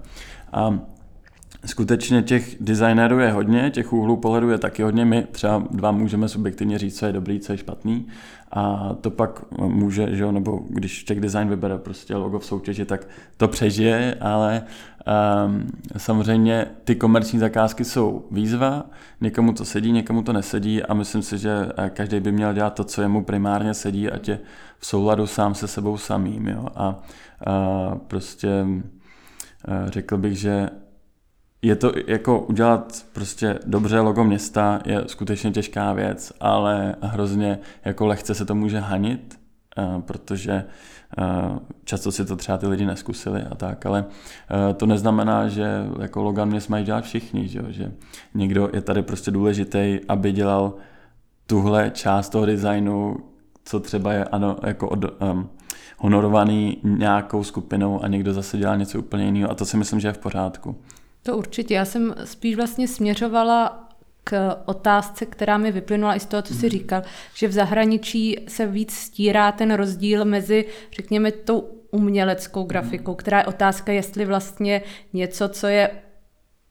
A 0.53 0.79
skutečně 1.65 2.21
těch 2.21 2.55
designérů 2.59 3.19
je 3.19 3.31
hodně, 3.31 3.71
těch 3.71 3.93
úhlů 3.93 4.17
pohledu 4.17 4.49
je 4.49 4.57
taky 4.57 4.83
hodně. 4.83 5.05
My 5.05 5.27
třeba 5.31 5.63
dva 5.71 5.91
můžeme 5.91 6.29
subjektivně 6.29 6.77
říct, 6.77 6.99
co 6.99 7.05
je 7.05 7.11
dobrý, 7.11 7.39
co 7.39 7.51
je 7.51 7.57
špatný. 7.57 8.07
A 8.51 8.95
to 9.01 9.11
pak 9.11 9.45
může, 9.59 10.15
že 10.15 10.23
jo, 10.23 10.31
nebo 10.31 10.61
když 10.69 11.03
těch 11.03 11.19
design 11.19 11.49
vybere 11.49 11.77
prostě 11.77 12.15
logo 12.15 12.39
v 12.39 12.45
soutěži, 12.45 12.85
tak 12.85 13.07
to 13.37 13.47
přežije, 13.47 14.15
ale 14.21 14.63
um, 15.45 15.67
samozřejmě 15.97 16.65
ty 16.83 16.95
komerční 16.95 17.39
zakázky 17.39 17.85
jsou 17.85 18.25
výzva, 18.31 18.85
někomu 19.21 19.53
to 19.53 19.65
sedí, 19.65 19.91
někomu 19.91 20.23
to 20.23 20.33
nesedí 20.33 20.83
a 20.83 20.93
myslím 20.93 21.21
si, 21.21 21.37
že 21.37 21.69
eh, 21.77 21.89
každý 21.89 22.19
by 22.19 22.31
měl 22.31 22.53
dělat 22.53 22.73
to, 22.73 22.83
co 22.83 23.01
jemu 23.01 23.23
primárně 23.23 23.73
sedí, 23.73 24.09
ať 24.09 24.27
je 24.27 24.39
v 24.79 24.85
souladu 24.85 25.27
sám 25.27 25.55
se 25.55 25.67
sebou 25.67 25.97
samým. 25.97 26.47
Jo. 26.47 26.67
A, 26.75 26.83
a 26.85 26.99
prostě 28.07 28.65
eh, 29.67 29.89
řekl 29.89 30.17
bych, 30.17 30.37
že 30.37 30.69
je 31.63 31.75
to 31.75 31.91
jako 32.07 32.39
udělat 32.39 33.05
prostě 33.13 33.59
dobře 33.65 33.99
logo 33.99 34.23
města 34.23 34.81
je 34.85 35.03
skutečně 35.07 35.51
těžká 35.51 35.93
věc, 35.93 36.33
ale 36.39 36.95
hrozně 37.01 37.59
jako 37.85 38.05
lehce 38.07 38.35
se 38.35 38.45
to 38.45 38.55
může 38.55 38.79
hanit, 38.79 39.39
eh, 39.77 40.01
protože 40.01 40.65
eh, 41.17 41.23
často 41.83 42.11
si 42.11 42.25
to 42.25 42.35
třeba 42.35 42.57
ty 42.57 42.67
lidi 42.67 42.85
neskusili 42.85 43.41
a 43.41 43.55
tak, 43.55 43.85
ale 43.85 44.05
eh, 44.69 44.73
to 44.73 44.85
neznamená, 44.85 45.47
že 45.47 45.85
jako 46.01 46.23
Logan 46.23 46.49
měst 46.49 46.67
mají 46.67 46.85
dělat 46.85 47.03
všichni, 47.03 47.47
že, 47.47 47.61
že 47.69 47.91
někdo 48.33 48.69
je 48.73 48.81
tady 48.81 49.01
prostě 49.01 49.31
důležitý, 49.31 49.99
aby 50.07 50.31
dělal 50.31 50.73
tuhle 51.47 51.91
část 51.93 52.29
toho 52.29 52.45
designu, 52.45 53.17
co 53.65 53.79
třeba 53.79 54.13
je 54.13 54.25
ano, 54.25 54.57
jako 54.65 54.89
od, 54.89 55.21
um, 55.21 55.49
honorovaný 55.97 56.77
nějakou 56.83 57.43
skupinou 57.43 58.03
a 58.03 58.07
někdo 58.07 58.33
zase 58.33 58.57
dělá 58.57 58.75
něco 58.75 58.99
úplně 58.99 59.25
jiného 59.25 59.51
a 59.51 59.55
to 59.55 59.65
si 59.65 59.77
myslím, 59.77 59.99
že 59.99 60.07
je 60.07 60.13
v 60.13 60.17
pořádku. 60.17 60.75
To 61.23 61.37
určitě. 61.37 61.73
Já 61.73 61.85
jsem 61.85 62.15
spíš 62.23 62.55
vlastně 62.55 62.87
směřovala 62.87 63.89
k 64.23 64.57
otázce, 64.65 65.25
která 65.25 65.57
mi 65.57 65.71
vyplynula 65.71 66.15
i 66.15 66.19
z 66.19 66.25
toho, 66.25 66.41
co 66.41 66.53
jsi 66.53 66.65
mhm. 66.65 66.69
říkal, 66.69 67.03
že 67.35 67.47
v 67.47 67.51
zahraničí 67.51 68.37
se 68.47 68.65
víc 68.65 68.93
stírá 68.93 69.51
ten 69.51 69.73
rozdíl 69.73 70.25
mezi, 70.25 70.65
řekněme, 70.91 71.31
tou 71.31 71.69
uměleckou 71.91 72.63
grafikou, 72.63 73.15
která 73.15 73.39
je 73.39 73.45
otázka, 73.45 73.91
jestli 73.91 74.25
vlastně 74.25 74.81
něco, 75.13 75.49
co 75.49 75.67
je 75.67 75.91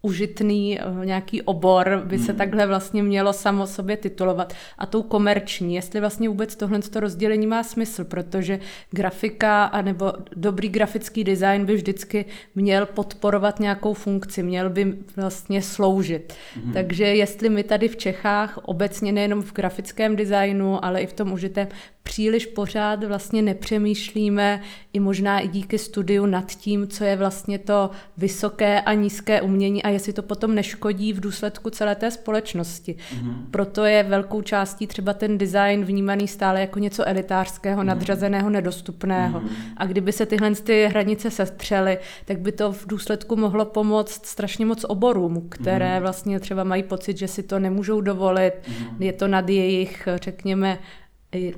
užitný 0.03 0.81
eh, 0.81 1.07
nějaký 1.07 1.43
obor 1.43 2.03
by 2.05 2.19
se 2.19 2.33
hmm. 2.33 2.39
takhle 2.39 2.67
vlastně 2.67 3.03
mělo 3.03 3.33
samo 3.33 3.67
sobě 3.67 3.97
titulovat. 3.97 4.55
A 4.79 4.87
tou 4.87 5.03
komerční, 5.03 5.75
jestli 5.75 6.01
vlastně 6.01 6.29
vůbec 6.29 6.57
tohle 6.57 6.79
to 6.79 7.01
rozdělení 7.01 7.47
má 7.47 7.63
smysl, 7.63 8.05
protože 8.05 8.61
grafika 8.91 9.65
anebo 9.65 10.13
dobrý 10.37 10.69
grafický 10.69 11.25
design 11.25 11.65
by 11.65 11.75
vždycky 11.75 12.25
měl 12.55 12.87
podporovat 12.87 13.61
nějakou 13.61 13.95
funkci, 13.95 14.43
měl 14.43 14.71
by 14.71 14.95
vlastně 15.17 15.63
sloužit. 15.63 16.35
Hmm. 16.55 16.73
Takže 16.73 17.05
jestli 17.05 17.49
my 17.49 17.63
tady 17.63 17.89
v 17.89 17.97
Čechách 17.97 18.59
obecně 18.63 19.13
nejenom 19.13 19.43
v 19.43 19.53
grafickém 19.53 20.17
designu, 20.17 20.85
ale 20.85 21.01
i 21.01 21.07
v 21.07 21.13
tom 21.13 21.33
užitém 21.33 21.69
příliš 22.03 22.47
pořád 22.47 23.05
vlastně 23.05 23.43
nepřemýšlíme 23.43 24.61
i 24.93 25.01
možná 25.01 25.41
i 25.41 25.49
díky 25.49 25.79
studiu 25.79 26.27
nad 26.27 26.53
tím, 26.53 26.89
co 26.89 27.05
je 27.05 27.17
vlastně 27.17 27.59
to 27.59 27.91
vysoké 28.17 28.81
a 28.81 28.93
nízké 28.93 29.43
umění 29.43 29.83
a 29.83 29.89
jestli 29.89 30.13
to 30.13 30.23
potom 30.23 30.55
neškodí 30.55 31.13
v 31.13 31.21
důsledku 31.21 31.71
celé 31.71 31.95
té 31.95 32.11
společnosti. 32.11 32.97
Mm-hmm. 32.97 33.35
Proto 33.51 33.85
je 33.85 34.03
velkou 34.03 34.43
částí 34.43 34.87
třeba 34.87 35.13
ten 35.13 35.39
design 35.39 35.85
vnímaný 35.85 36.29
stále 36.29 36.61
jako 36.61 36.79
něco 36.79 37.09
elitářského, 37.09 37.83
mm-hmm. 37.83 37.87
nadřazeného, 37.87 38.51
nedostupného. 38.51 39.41
Mm-hmm. 39.41 39.49
A 39.77 39.87
kdyby 39.87 40.13
se 40.13 40.27
tyhle 40.27 40.55
ty 40.55 40.87
hranice 40.87 41.31
sestřely, 41.31 41.99
tak 42.25 42.39
by 42.39 42.53
to 42.53 42.73
v 42.73 42.87
důsledku 42.87 43.37
mohlo 43.37 43.65
pomoct 43.65 44.27
strašně 44.27 44.67
moc 44.67 44.85
oborům, 44.89 45.47
které 45.49 45.97
mm-hmm. 45.97 46.01
vlastně 46.01 46.41
třeba 46.41 46.65
mají 46.65 46.83
pocit, 46.83 47.19
že 47.19 47.29
si 47.29 47.43
to 47.43 47.59
nemůžou 47.59 48.01
dovolit, 48.01 48.53
mm-hmm. 48.55 48.97
je 48.99 49.13
to 49.13 49.29
nad 49.29 49.49
jejich, 49.49 50.09
řekněme, 50.23 50.79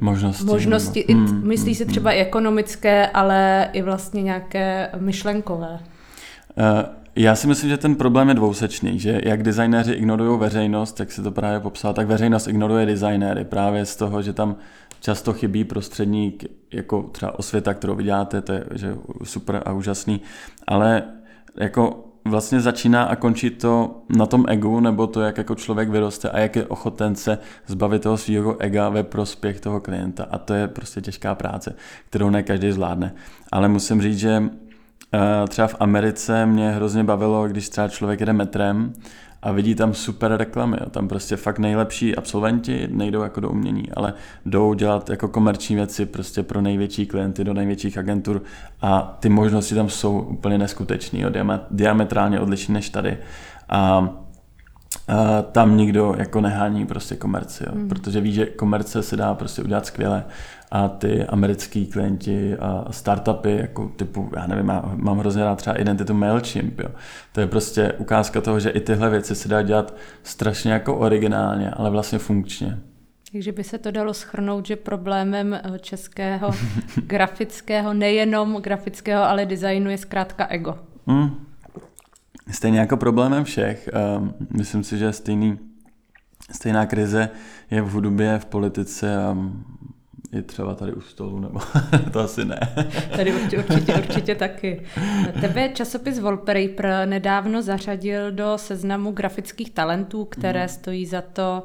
možnosti. 0.00 0.44
možnosti 0.44 1.00
i, 1.00 1.12
hmm, 1.12 1.48
myslí 1.48 1.66
hmm, 1.66 1.74
si 1.74 1.86
třeba 1.86 2.10
hmm. 2.10 2.20
ekonomické, 2.20 3.06
ale 3.06 3.68
i 3.72 3.82
vlastně 3.82 4.22
nějaké 4.22 4.90
myšlenkové. 4.98 5.80
Uh, 6.56 6.64
já 7.16 7.36
si 7.36 7.46
myslím, 7.46 7.70
že 7.70 7.76
ten 7.76 7.94
problém 7.94 8.28
je 8.28 8.34
dvousečný, 8.34 8.98
že 8.98 9.20
jak 9.24 9.42
designéři 9.42 9.92
ignorují 9.92 10.40
veřejnost, 10.40 11.00
jak 11.00 11.12
se 11.12 11.22
to 11.22 11.30
právě 11.30 11.60
popsal, 11.60 11.94
tak 11.94 12.06
veřejnost 12.06 12.46
ignoruje 12.46 12.86
designéry 12.86 13.44
právě 13.44 13.86
z 13.86 13.96
toho, 13.96 14.22
že 14.22 14.32
tam 14.32 14.56
často 15.00 15.32
chybí 15.32 15.64
prostředník, 15.64 16.44
jako 16.72 17.02
třeba 17.02 17.38
osvěta, 17.38 17.74
kterou 17.74 17.94
vyděláte, 17.94 18.40
to 18.40 18.52
je 18.52 18.64
že 18.74 18.96
super 19.24 19.62
a 19.64 19.72
úžasný, 19.72 20.20
ale 20.66 21.02
jako 21.56 22.04
vlastně 22.24 22.60
začíná 22.60 23.04
a 23.04 23.16
končí 23.16 23.50
to 23.50 24.02
na 24.08 24.26
tom 24.26 24.44
egu, 24.48 24.80
nebo 24.80 25.06
to, 25.06 25.20
jak 25.20 25.38
jako 25.38 25.54
člověk 25.54 25.88
vyroste 25.88 26.30
a 26.30 26.38
jak 26.38 26.56
je 26.56 26.66
ochoten 26.66 27.14
se 27.14 27.38
zbavit 27.66 28.02
toho 28.02 28.16
svého 28.16 28.56
ega 28.60 28.88
ve 28.88 29.02
prospěch 29.02 29.60
toho 29.60 29.80
klienta. 29.80 30.26
A 30.30 30.38
to 30.38 30.54
je 30.54 30.68
prostě 30.68 31.00
těžká 31.00 31.34
práce, 31.34 31.74
kterou 32.08 32.30
ne 32.30 32.42
každý 32.42 32.72
zvládne. 32.72 33.14
Ale 33.52 33.68
musím 33.68 34.02
říct, 34.02 34.18
že 34.18 34.42
třeba 35.48 35.68
v 35.68 35.76
Americe 35.80 36.46
mě 36.46 36.70
hrozně 36.70 37.04
bavilo, 37.04 37.48
když 37.48 37.68
třeba 37.68 37.88
člověk 37.88 38.20
jede 38.20 38.32
metrem 38.32 38.92
a 39.42 39.52
vidí 39.52 39.74
tam 39.74 39.94
super 39.94 40.36
reklamy. 40.36 40.76
Jo. 40.80 40.90
Tam 40.90 41.08
prostě 41.08 41.36
fakt 41.36 41.58
nejlepší 41.58 42.16
absolventi 42.16 42.88
nejdou 42.90 43.22
jako 43.22 43.40
do 43.40 43.50
umění, 43.50 43.92
ale 43.96 44.12
jdou 44.46 44.74
dělat 44.74 45.10
jako 45.10 45.28
komerční 45.28 45.76
věci 45.76 46.06
prostě 46.06 46.42
pro 46.42 46.60
největší 46.60 47.06
klienty 47.06 47.44
do 47.44 47.54
největších 47.54 47.98
agentur 47.98 48.42
a 48.80 49.16
ty 49.20 49.28
možnosti 49.28 49.74
tam 49.74 49.88
jsou 49.88 50.18
úplně 50.18 50.58
neskutečné, 50.58 51.32
diametrálně 51.70 52.40
odlišné 52.40 52.74
než 52.74 52.88
tady. 52.88 53.18
A 53.68 54.08
a 55.08 55.42
tam 55.42 55.76
nikdo 55.76 56.14
jako 56.18 56.40
nehání 56.40 56.86
prostě 56.86 57.16
komerci, 57.16 57.64
jo, 57.66 57.74
mm. 57.74 57.88
protože 57.88 58.20
ví, 58.20 58.32
že 58.32 58.46
komerce 58.46 59.02
se 59.02 59.16
dá 59.16 59.34
prostě 59.34 59.62
udělat 59.62 59.86
skvěle 59.86 60.24
a 60.70 60.88
ty 60.88 61.24
americký 61.24 61.86
klienti 61.86 62.56
a 62.56 62.84
startupy, 62.90 63.56
jako 63.56 63.88
typu, 63.96 64.30
já 64.36 64.46
nevím, 64.46 64.72
mám 64.94 65.18
hrozně 65.18 65.44
rád 65.44 65.56
třeba 65.56 65.76
identitu 65.76 66.14
MailChimp, 66.14 66.80
jo. 66.80 66.88
To 67.32 67.40
je 67.40 67.46
prostě 67.46 67.92
ukázka 67.92 68.40
toho, 68.40 68.60
že 68.60 68.70
i 68.70 68.80
tyhle 68.80 69.10
věci 69.10 69.34
se 69.34 69.48
dá 69.48 69.62
dělat 69.62 69.94
strašně 70.22 70.72
jako 70.72 70.96
originálně, 70.96 71.70
ale 71.70 71.90
vlastně 71.90 72.18
funkčně. 72.18 72.78
Takže 73.32 73.52
by 73.52 73.64
se 73.64 73.78
to 73.78 73.90
dalo 73.90 74.14
schrnout, 74.14 74.66
že 74.66 74.76
problémem 74.76 75.54
eh, 75.54 75.78
českého 75.78 76.50
grafického, 77.06 77.94
nejenom 77.94 78.62
grafického, 78.62 79.22
ale 79.22 79.46
designu 79.46 79.90
je 79.90 79.98
zkrátka 79.98 80.46
ego. 80.46 80.78
Mm. 81.06 81.46
Stejně 82.50 82.78
jako 82.78 82.96
problémem 82.96 83.44
všech. 83.44 83.88
Um, 84.18 84.34
myslím 84.50 84.84
si, 84.84 84.98
že 84.98 85.12
stejný, 85.12 85.58
stejná 86.50 86.86
krize 86.86 87.30
je 87.70 87.82
v 87.82 87.90
hudbě, 87.90 88.38
v 88.38 88.44
politice 88.44 89.16
a 89.16 89.36
je 90.32 90.42
třeba 90.42 90.74
tady 90.74 90.92
u 90.92 91.00
stolu, 91.00 91.40
nebo 91.40 91.60
to 92.12 92.20
asi 92.20 92.44
ne. 92.44 92.60
Tady 93.16 93.32
určitě, 93.32 93.58
určitě, 93.58 93.94
určitě 93.94 94.34
taky. 94.34 94.82
Tebe 95.40 95.68
časopis 95.68 96.18
Wallpaper 96.18 97.02
nedávno 97.04 97.62
zařadil 97.62 98.32
do 98.32 98.58
seznamu 98.58 99.12
grafických 99.12 99.70
talentů, 99.70 100.24
které 100.24 100.62
mm. 100.62 100.68
stojí 100.68 101.06
za 101.06 101.20
to 101.20 101.64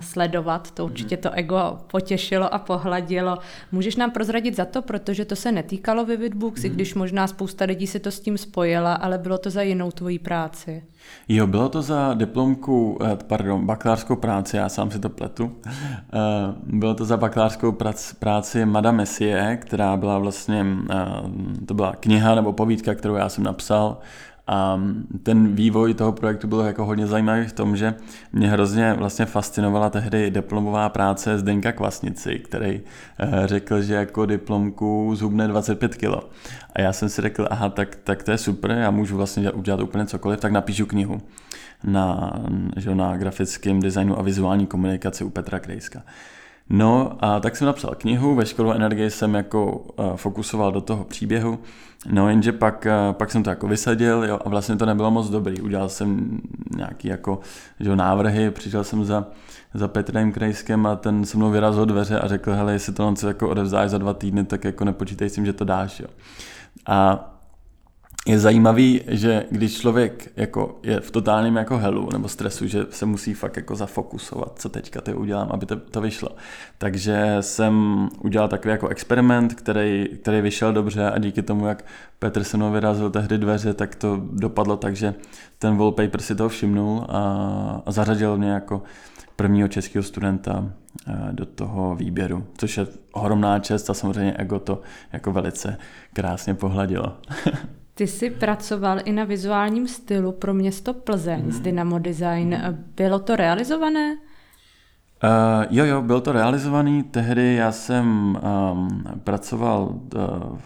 sledovat. 0.00 0.70
To 0.70 0.84
určitě 0.84 1.16
to 1.16 1.30
ego 1.30 1.78
potěšilo 1.86 2.54
a 2.54 2.58
pohladilo. 2.58 3.38
Můžeš 3.72 3.96
nám 3.96 4.10
prozradit 4.10 4.56
za 4.56 4.64
to, 4.64 4.82
protože 4.82 5.24
to 5.24 5.36
se 5.36 5.52
netýkalo 5.52 6.04
Vivid 6.04 6.34
Books, 6.34 6.60
mm. 6.60 6.66
i 6.66 6.68
mhm. 6.68 6.76
když 6.76 6.94
možná 6.94 7.26
spousta 7.26 7.64
lidí 7.64 7.86
si 7.86 8.00
to 8.00 8.10
s 8.10 8.20
tím 8.20 8.38
spojila, 8.38 8.94
ale 8.94 9.18
bylo 9.18 9.38
to 9.38 9.50
za 9.50 9.62
jinou 9.62 9.90
tvojí 9.90 10.18
práci. 10.18 10.84
Jo, 11.28 11.46
bylo 11.46 11.68
to 11.68 11.82
za 11.82 12.14
diplomku, 12.14 12.98
eh, 13.04 13.16
pardon, 13.26 13.66
bakalářskou 13.66 14.16
práci, 14.16 14.56
já 14.56 14.68
sám 14.68 14.90
si 14.90 14.98
to 14.98 15.08
pletu. 15.08 15.52
Eh, 15.66 15.72
bylo 16.66 16.94
to 16.94 17.04
za 17.04 17.16
bakalářskou 17.16 17.76
práci 18.18 18.64
Madame 18.64 18.98
Messie, 18.98 19.58
která 19.60 19.96
byla 19.96 20.18
vlastně, 20.18 20.66
eh, 20.90 21.66
to 21.66 21.74
byla 21.74 21.94
kniha 22.00 22.34
nebo 22.34 22.52
povídka, 22.52 22.94
kterou 22.94 23.14
já 23.14 23.28
jsem 23.28 23.44
napsal 23.44 23.98
a 24.46 24.80
ten 25.22 25.54
vývoj 25.54 25.94
toho 25.94 26.12
projektu 26.12 26.48
byl 26.48 26.60
jako 26.60 26.84
hodně 26.84 27.06
zajímavý 27.06 27.46
v 27.46 27.52
tom, 27.52 27.76
že 27.76 27.94
mě 28.32 28.48
hrozně 28.48 28.92
vlastně 28.92 29.26
fascinovala 29.26 29.90
tehdy 29.90 30.30
diplomová 30.30 30.88
práce 30.88 31.38
Zdenka 31.38 31.72
Kvasnici, 31.72 32.38
který 32.38 32.80
eh, 33.18 33.42
řekl, 33.44 33.82
že 33.82 33.94
jako 33.94 34.26
diplomku 34.26 35.12
zhubne 35.14 35.48
25 35.48 35.96
kg. 35.96 36.14
A 36.74 36.80
já 36.80 36.92
jsem 36.92 37.08
si 37.08 37.22
řekl, 37.22 37.46
aha, 37.50 37.68
tak, 37.68 37.96
tak 38.04 38.22
to 38.22 38.30
je 38.30 38.38
super, 38.38 38.70
já 38.70 38.90
můžu 38.90 39.16
vlastně 39.16 39.50
udělat 39.50 39.80
úplně 39.80 40.06
cokoliv, 40.06 40.40
tak 40.40 40.52
napíšu 40.52 40.86
knihu 40.86 41.20
na, 41.84 42.32
že 42.76 42.94
na 42.94 43.16
grafickém 43.16 43.80
designu 43.80 44.18
a 44.18 44.22
vizuální 44.22 44.66
komunikaci 44.66 45.24
u 45.24 45.30
Petra 45.30 45.58
Krejska. 45.58 46.02
No 46.70 47.16
a 47.20 47.40
tak 47.40 47.56
jsem 47.56 47.66
napsal 47.66 47.94
knihu, 47.94 48.34
veškerou 48.34 48.72
energii 48.72 49.10
jsem 49.10 49.34
jako 49.34 49.76
uh, 49.76 50.16
fokusoval 50.16 50.72
do 50.72 50.80
toho 50.80 51.04
příběhu, 51.04 51.58
no 52.10 52.28
jenže 52.28 52.52
pak, 52.52 52.86
uh, 52.86 53.12
pak 53.12 53.30
jsem 53.30 53.42
to 53.42 53.50
jako 53.50 53.68
vysadil 53.68 54.24
jo, 54.24 54.38
a 54.44 54.48
vlastně 54.48 54.76
to 54.76 54.86
nebylo 54.86 55.10
moc 55.10 55.28
dobrý. 55.28 55.60
Udělal 55.60 55.88
jsem 55.88 56.40
nějaký 56.76 57.08
jako 57.08 57.40
že, 57.80 57.96
návrhy, 57.96 58.50
přišel 58.50 58.84
jsem 58.84 59.04
za, 59.04 59.26
za 59.74 59.88
Petrem 59.88 60.32
Krejskem 60.32 60.86
a 60.86 60.96
ten 60.96 61.24
se 61.24 61.36
mnou 61.36 61.50
vyrazil 61.50 61.86
dveře 61.86 62.20
a 62.20 62.28
řekl, 62.28 62.52
hele, 62.52 62.72
jestli 62.72 62.92
to 62.92 63.14
jako 63.26 63.48
odevzdáš 63.48 63.90
za 63.90 63.98
dva 63.98 64.14
týdny, 64.14 64.44
tak 64.44 64.64
jako 64.64 64.84
nepočítej 64.84 65.30
s 65.30 65.34
tím, 65.34 65.46
že 65.46 65.52
to 65.52 65.64
dáš. 65.64 66.00
Jo. 66.00 66.06
A 66.86 67.26
je 68.26 68.38
zajímavý, 68.38 69.00
že 69.06 69.46
když 69.50 69.80
člověk 69.80 70.32
jako 70.36 70.78
je 70.82 71.00
v 71.00 71.10
totálním 71.10 71.56
jako 71.56 71.78
helu 71.78 72.08
nebo 72.12 72.28
stresu, 72.28 72.66
že 72.66 72.86
se 72.90 73.06
musí 73.06 73.34
fakt 73.34 73.56
jako 73.56 73.76
zafokusovat, 73.76 74.52
co 74.58 74.68
teďka 74.68 75.00
ty 75.00 75.14
udělám, 75.14 75.48
aby 75.50 75.66
to, 75.66 75.76
to 75.76 76.00
vyšlo. 76.00 76.28
Takže 76.78 77.36
jsem 77.40 78.08
udělal 78.22 78.48
takový 78.48 78.72
jako 78.72 78.88
experiment, 78.88 79.54
který, 79.54 80.08
který 80.22 80.40
vyšel 80.40 80.72
dobře 80.72 81.10
a 81.10 81.18
díky 81.18 81.42
tomu, 81.42 81.66
jak 81.66 81.84
Petr 82.18 82.44
se 82.44 82.56
mnou 82.56 82.72
vyrazil 82.72 83.10
tehdy 83.10 83.38
dveře, 83.38 83.74
tak 83.74 83.94
to 83.94 84.20
dopadlo 84.32 84.76
tak, 84.76 84.96
že 84.96 85.14
ten 85.58 85.76
wallpaper 85.76 86.20
si 86.20 86.34
toho 86.34 86.48
všimnul 86.48 87.06
a, 87.08 87.82
a 87.86 87.92
zařadil 87.92 88.38
mě 88.38 88.50
jako 88.50 88.82
prvního 89.36 89.68
českého 89.68 90.02
studenta 90.02 90.72
eh, 91.08 91.28
do 91.32 91.46
toho 91.46 91.94
výběru, 91.94 92.46
což 92.58 92.76
je 92.76 92.86
ohromná 93.12 93.58
čest 93.58 93.90
a 93.90 93.94
samozřejmě 93.94 94.32
ego 94.32 94.58
to 94.58 94.82
jako 95.12 95.32
velice 95.32 95.76
krásně 96.12 96.54
pohladilo. 96.54 97.16
Ty 98.00 98.06
jsi 98.06 98.30
pracoval 98.30 98.98
i 99.04 99.12
na 99.12 99.24
vizuálním 99.24 99.88
stylu 99.88 100.32
pro 100.32 100.54
město 100.54 100.94
Plzeň 100.94 101.40
hmm. 101.40 101.52
z 101.52 101.60
Dynamo 101.60 101.98
Design. 101.98 102.56
Bylo 102.96 103.18
to 103.18 103.36
realizované? 103.36 104.12
Uh, 104.12 104.18
jo, 105.70 105.84
jo, 105.84 106.02
byl 106.02 106.20
to 106.20 106.32
realizovaný. 106.32 107.02
Tehdy 107.02 107.54
já 107.54 107.72
jsem 107.72 108.06
um, 108.72 109.02
pracoval 109.24 109.82
uh, 109.82 110.58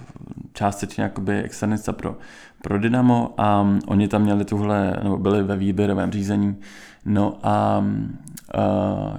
částečně 0.53 1.03
jakoby 1.03 1.43
externista 1.43 1.93
pro, 1.93 2.17
pro 2.63 2.79
Dynamo 2.79 3.35
a 3.37 3.61
um, 3.61 3.79
oni 3.87 4.09
tam 4.09 4.23
měli 4.23 4.45
tuhle, 4.45 4.97
nebo 5.03 5.17
byli 5.17 5.43
ve 5.43 5.57
výběrovém 5.57 6.13
řízení. 6.13 6.57
No 7.05 7.39
a 7.43 7.85
uh, 7.85 8.63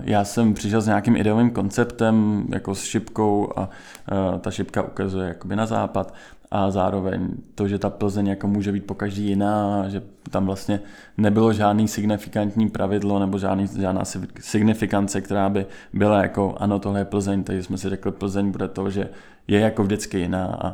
já 0.04 0.24
jsem 0.24 0.54
přišel 0.54 0.82
s 0.82 0.88
nějakým 0.88 1.16
ideovým 1.16 1.52
konceptem, 1.52 2.46
jako 2.50 2.76
s 2.76 2.84
šipkou 2.84 3.54
a 3.56 3.62
uh, 3.62 4.40
ta 4.40 4.52
šipka 4.52 4.84
ukazuje 4.84 5.28
jakoby 5.28 5.56
na 5.56 5.66
západ 5.66 6.14
a 6.52 6.72
zároveň 6.72 7.30
to, 7.56 7.68
že 7.68 7.80
ta 7.80 7.90
Plzeň 7.90 8.28
jako 8.28 8.48
může 8.48 8.72
být 8.72 8.86
po 8.86 8.94
každý 8.94 9.28
jiná, 9.28 9.90
že 9.90 10.02
tam 10.32 10.46
vlastně 10.46 10.80
nebylo 11.18 11.54
žádný 11.54 11.88
signifikantní 11.88 12.70
pravidlo 12.70 13.20
nebo 13.20 13.38
žádný, 13.38 13.68
žádná 13.80 14.02
signifikance, 14.40 15.22
která 15.22 15.50
by 15.50 15.66
byla 15.94 16.22
jako 16.22 16.56
ano, 16.60 16.80
tohle 16.80 17.00
je 17.00 17.06
Plzeň, 17.06 17.44
takže 17.44 17.64
jsme 17.64 17.78
si 17.78 17.90
řekli, 17.90 18.12
Plzeň 18.12 18.52
bude 18.52 18.68
to, 18.68 18.90
že 18.90 19.10
je 19.48 19.60
jako 19.60 19.84
vždycky 19.84 20.20
jiná 20.20 20.46
a, 20.46 20.68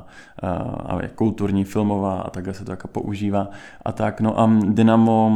a, 0.48 0.52
a 0.86 1.02
je 1.02 1.10
kulturní, 1.16 1.64
filmová 1.64 2.22
a 2.22 2.30
takhle 2.30 2.54
se 2.54 2.66
to 2.66 2.72
jako 2.72 2.88
používá 2.88 3.50
a 3.86 3.92
tak. 3.92 4.22
No 4.22 4.40
a 4.40 4.52
Dynamo, 4.68 5.32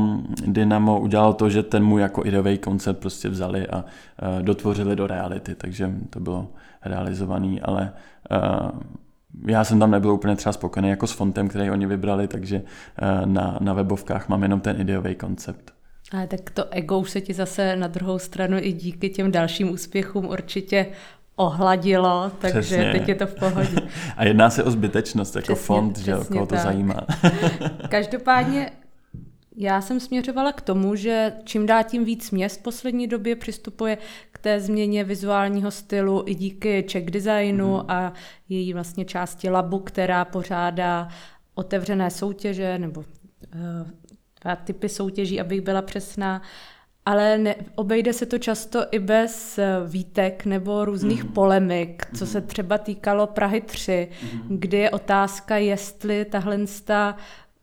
Dynamo 0.46 1.00
udělal 1.00 1.34
to, 1.34 1.50
že 1.50 1.64
ten 1.70 1.84
můj 1.84 2.02
jako 2.02 2.26
ideový 2.26 2.58
koncept 2.58 3.00
prostě 3.00 3.30
vzali 3.30 3.68
a, 3.68 3.78
a 3.78 3.86
dotvořili 4.42 4.96
do 4.96 5.08
reality, 5.08 5.56
takže 5.56 5.92
to 6.10 6.20
bylo 6.20 6.48
realizovaný, 6.86 7.62
ale 7.62 7.94
a, 8.30 8.72
já 9.48 9.64
jsem 9.64 9.80
tam 9.80 9.92
nebyl 9.92 10.12
úplně 10.12 10.36
třeba 10.36 10.54
spokojený 10.54 10.90
jako 10.90 11.08
s 11.08 11.12
fontem, 11.12 11.48
který 11.48 11.72
oni 11.72 11.86
vybrali, 11.86 12.28
takže 12.28 12.62
eh, 13.02 13.26
na, 13.26 13.58
na 13.62 13.74
webovkách 13.74 14.30
mám 14.30 14.44
jenom 14.44 14.60
ten 14.60 14.82
ideový 14.82 15.16
koncept. 15.16 15.72
Ale 16.12 16.28
tak 16.28 16.50
to 16.50 16.66
ego 16.70 17.00
už 17.00 17.12
se 17.12 17.22
ti 17.22 17.34
zase 17.34 17.76
na 17.76 17.88
druhou 17.88 18.20
stranu 18.20 18.58
i 18.62 18.72
díky 18.72 19.10
těm 19.10 19.32
dalším 19.32 19.72
úspěchům 19.72 20.26
určitě 20.26 20.86
ohladilo, 21.36 22.32
takže 22.40 22.60
přesně. 22.60 22.92
teď 22.92 23.08
je 23.08 23.16
to 23.16 23.28
v 23.28 23.36
pohodě. 23.36 23.78
A 24.18 24.26
jedná 24.26 24.50
se 24.50 24.64
o 24.64 24.72
zbytečnost, 24.72 25.36
jako 25.36 25.54
přesně, 25.54 25.66
fond, 25.66 25.98
že 25.98 26.14
koho 26.32 26.46
to 26.46 26.56
zajímá. 26.56 27.02
Každopádně 27.90 28.72
já 29.58 29.82
jsem 29.82 30.00
směřovala 30.00 30.52
k 30.52 30.62
tomu, 30.62 30.96
že 30.96 31.34
čím 31.44 31.66
dál 31.66 31.84
tím 31.84 32.06
víc 32.06 32.32
měst 32.32 32.60
v 32.60 32.64
poslední 32.64 33.08
době 33.08 33.36
přistupuje 33.36 33.98
k 34.32 34.40
té 34.40 34.60
změně 34.60 35.04
vizuálního 35.04 35.72
stylu 35.72 36.24
i 36.26 36.36
díky 36.36 36.84
Czech 36.88 37.06
designu 37.06 37.74
mm. 37.74 37.92
a 37.92 38.14
její 38.50 38.74
vlastně 38.74 39.06
části 39.06 39.50
labu, 39.50 39.80
která 39.80 40.26
pořádá 40.26 41.08
otevřené 41.56 42.12
soutěže 42.12 42.80
nebo 42.80 43.00
uh, 43.00 43.06
typy 44.64 44.90
soutěží, 44.90 45.42
abych 45.42 45.62
byla 45.62 45.82
přesná. 45.82 46.42
Ale 47.06 47.38
ne, 47.38 47.56
obejde 47.76 48.14
se 48.14 48.26
to 48.26 48.38
často 48.38 48.86
i 48.92 49.00
bez 49.00 49.58
eh, 49.58 49.66
výtek 49.88 50.46
nebo 50.46 50.86
různých 50.86 51.24
mm. 51.24 51.32
polemik, 51.32 52.06
co 52.18 52.26
se 52.28 52.42
třeba 52.42 52.78
týkalo 52.78 53.28
Prahy 53.28 53.62
3, 53.62 54.08
mm. 54.34 54.60
kdy 54.60 54.78
je 54.78 54.90
otázka, 54.90 55.58
jestli 55.58 56.26
tahle 56.26 56.58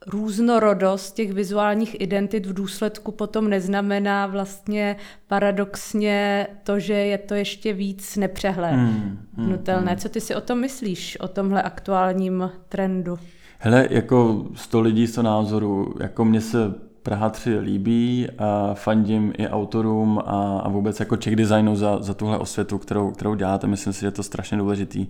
různorodost 0.06 1.14
těch 1.14 1.32
vizuálních 1.32 2.00
identit 2.00 2.46
v 2.46 2.52
důsledku 2.52 3.12
potom 3.12 3.50
neznamená 3.50 4.26
vlastně 4.26 4.96
paradoxně 5.26 6.46
to, 6.62 6.78
že 6.78 6.92
je 6.92 7.18
to 7.18 7.34
ještě 7.34 7.72
víc 7.72 8.16
nepřehlednutelné. 8.16 9.80
Hmm, 9.80 9.88
hmm, 9.88 9.96
Co 9.96 10.08
ty 10.08 10.20
si 10.20 10.34
o 10.34 10.40
tom 10.40 10.60
myslíš, 10.60 11.20
o 11.20 11.28
tomhle 11.28 11.62
aktuálním 11.62 12.50
trendu? 12.68 13.18
Hele, 13.58 13.88
jako 13.90 14.46
sto 14.54 14.80
lidí, 14.80 15.06
sto 15.06 15.22
názorů, 15.22 15.94
jako 16.00 16.24
mně 16.24 16.40
se 16.40 16.74
Praha 17.02 17.30
3 17.30 17.58
líbí 17.58 18.28
a 18.38 18.74
fandím 18.74 19.32
i 19.38 19.48
autorům 19.48 20.18
a, 20.18 20.58
a 20.64 20.68
vůbec 20.68 21.00
jako 21.00 21.16
Czech 21.16 21.36
designu 21.36 21.76
za, 21.76 22.02
za 22.02 22.14
tuhle 22.14 22.38
osvětu, 22.38 22.78
kterou, 22.78 23.10
kterou 23.10 23.34
děláte. 23.34 23.66
Myslím 23.66 23.92
si, 23.92 24.00
že 24.00 24.06
je 24.06 24.10
to 24.10 24.22
strašně 24.22 24.58
důležitý. 24.58 25.06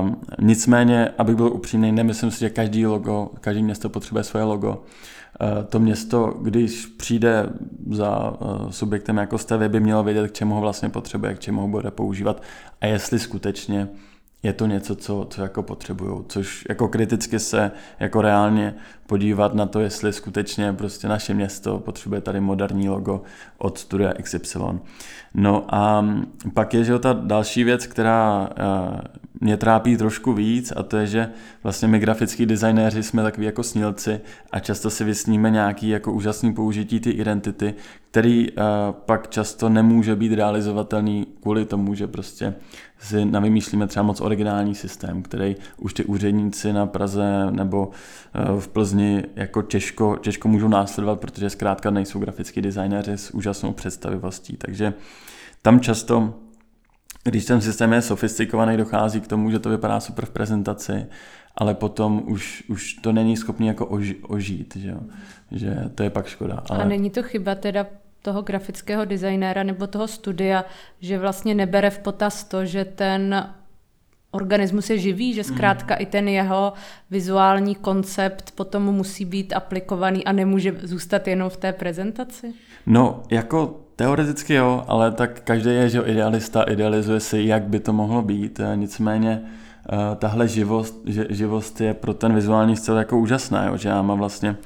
Um, 0.00 0.16
nicméně, 0.40 1.08
abych 1.18 1.36
byl 1.36 1.46
upřímný, 1.46 1.92
nemyslím 1.92 2.30
si, 2.30 2.40
že 2.40 2.50
každý 2.50 2.86
logo, 2.86 3.30
každý 3.40 3.62
město 3.62 3.88
potřebuje 3.88 4.24
svoje 4.24 4.44
logo. 4.44 4.68
Uh, 4.70 5.64
to 5.64 5.78
město, 5.78 6.34
když 6.42 6.86
přijde 6.86 7.46
za 7.90 8.30
uh, 8.30 8.70
subjektem 8.70 9.16
jako 9.16 9.38
jste 9.38 9.68
by 9.68 9.80
mělo 9.80 10.04
vědět, 10.04 10.30
k 10.30 10.34
čemu 10.34 10.54
ho 10.54 10.60
vlastně 10.60 10.88
potřebuje, 10.88 11.34
k 11.34 11.40
čemu 11.40 11.60
ho 11.60 11.68
bude 11.68 11.90
používat 11.90 12.42
a 12.80 12.86
jestli 12.86 13.18
skutečně 13.18 13.88
je 14.42 14.52
to 14.52 14.66
něco, 14.66 14.96
co, 14.96 15.26
co 15.30 15.42
jako 15.42 15.62
potřebují, 15.62 16.24
což 16.28 16.64
jako 16.68 16.88
kriticky 16.88 17.38
se 17.38 17.70
jako 18.00 18.22
reálně 18.22 18.74
podívat 19.06 19.54
na 19.54 19.66
to, 19.66 19.80
jestli 19.80 20.12
skutečně 20.12 20.72
prostě 20.72 21.08
naše 21.08 21.34
město 21.34 21.78
potřebuje 21.78 22.20
tady 22.20 22.40
moderní 22.40 22.88
logo 22.88 23.22
od 23.58 23.78
studia 23.78 24.12
XY. 24.22 24.58
No 25.34 25.74
a 25.74 26.06
pak 26.54 26.74
je, 26.74 26.84
že 26.84 26.98
ta 26.98 27.12
další 27.12 27.64
věc, 27.64 27.86
která 27.86 28.50
eh, 28.50 29.18
mě 29.40 29.56
trápí 29.56 29.96
trošku 29.96 30.32
víc 30.32 30.72
a 30.76 30.82
to 30.82 30.96
je, 30.96 31.06
že 31.06 31.28
vlastně 31.62 31.88
my 31.88 31.98
grafický 31.98 32.46
designéři 32.46 33.02
jsme 33.02 33.22
takový 33.22 33.46
jako 33.46 33.62
snílci 33.62 34.20
a 34.52 34.60
často 34.60 34.90
si 34.90 35.04
vysníme 35.04 35.50
nějaký 35.50 35.88
jako 35.88 36.12
úžasný 36.12 36.52
použití 36.52 37.00
ty 37.00 37.10
identity, 37.10 37.74
který 38.10 38.50
uh, 38.50 38.64
pak 38.90 39.28
často 39.28 39.68
nemůže 39.68 40.16
být 40.16 40.32
realizovatelný 40.32 41.26
kvůli 41.40 41.64
tomu, 41.64 41.94
že 41.94 42.06
prostě 42.06 42.54
si 42.98 43.24
navymýšlíme 43.24 43.86
třeba 43.86 44.02
moc 44.02 44.20
originální 44.20 44.74
systém, 44.74 45.22
který 45.22 45.56
už 45.76 45.94
ty 45.94 46.04
úředníci 46.04 46.72
na 46.72 46.86
Praze 46.86 47.46
nebo 47.50 47.86
uh, 47.86 48.60
v 48.60 48.68
Plzni 48.68 49.24
jako 49.36 49.62
těžko, 49.62 50.16
těžko 50.16 50.48
můžou 50.48 50.68
následovat, 50.68 51.20
protože 51.20 51.50
zkrátka 51.50 51.90
nejsou 51.90 52.18
grafický 52.18 52.62
designéři 52.62 53.12
s 53.12 53.34
úžasnou 53.48 53.72
představivostí. 53.72 54.56
Takže 54.56 54.94
tam 55.62 55.80
často 55.80 56.34
když 57.24 57.44
ten 57.44 57.60
systém 57.60 57.92
je 57.92 58.02
sofistikovaný, 58.02 58.76
dochází 58.76 59.20
k 59.20 59.26
tomu, 59.26 59.50
že 59.50 59.58
to 59.58 59.70
vypadá 59.70 60.00
super 60.00 60.26
v 60.26 60.30
prezentaci, 60.30 61.06
ale 61.56 61.74
potom 61.74 62.22
už, 62.26 62.64
už 62.68 62.94
to 62.94 63.12
není 63.12 63.36
schopný 63.36 63.66
jako 63.66 63.86
oži, 63.86 64.16
ožít, 64.28 64.76
že, 64.76 64.88
jo? 64.88 65.00
že 65.50 65.90
to 65.94 66.02
je 66.02 66.10
pak 66.10 66.26
škoda. 66.26 66.62
Ale... 66.70 66.82
A 66.82 66.88
není 66.88 67.10
to 67.10 67.22
chyba 67.22 67.54
teda 67.54 67.86
toho 68.22 68.42
grafického 68.42 69.04
designéra 69.04 69.62
nebo 69.62 69.86
toho 69.86 70.08
studia, 70.08 70.64
že 71.00 71.18
vlastně 71.18 71.54
nebere 71.54 71.90
v 71.90 71.98
potaz 71.98 72.44
to, 72.44 72.64
že 72.64 72.84
ten 72.84 73.54
organismus 74.30 74.90
je 74.90 74.98
živý, 74.98 75.34
že 75.34 75.44
zkrátka 75.44 75.94
mm. 75.94 76.02
i 76.02 76.06
ten 76.06 76.28
jeho 76.28 76.72
vizuální 77.10 77.74
koncept 77.74 78.50
potom 78.54 78.82
musí 78.82 79.24
být 79.24 79.52
aplikovaný 79.52 80.24
a 80.24 80.32
nemůže 80.32 80.74
zůstat 80.82 81.28
jenom 81.28 81.50
v 81.50 81.56
té 81.56 81.72
prezentaci? 81.72 82.54
No, 82.86 83.22
jako 83.30 83.80
teoreticky 83.96 84.54
jo, 84.54 84.84
ale 84.88 85.12
tak 85.12 85.40
každý 85.40 85.70
je 85.70 85.88
že 85.88 86.00
idealista, 86.00 86.62
idealizuje 86.62 87.20
si, 87.20 87.42
jak 87.42 87.62
by 87.62 87.80
to 87.80 87.92
mohlo 87.92 88.22
být. 88.22 88.60
Nicméně 88.74 89.42
uh, 89.42 89.98
tahle 90.16 90.48
živost, 90.48 91.02
živost 91.30 91.80
je 91.80 91.94
pro 91.94 92.14
ten 92.14 92.34
vizuální 92.34 92.76
styl 92.76 92.96
jako 92.96 93.18
úžasná, 93.18 93.64
jo, 93.64 93.76
že 93.76 93.88
já 93.88 94.02
mám 94.02 94.18
vlastně 94.18 94.56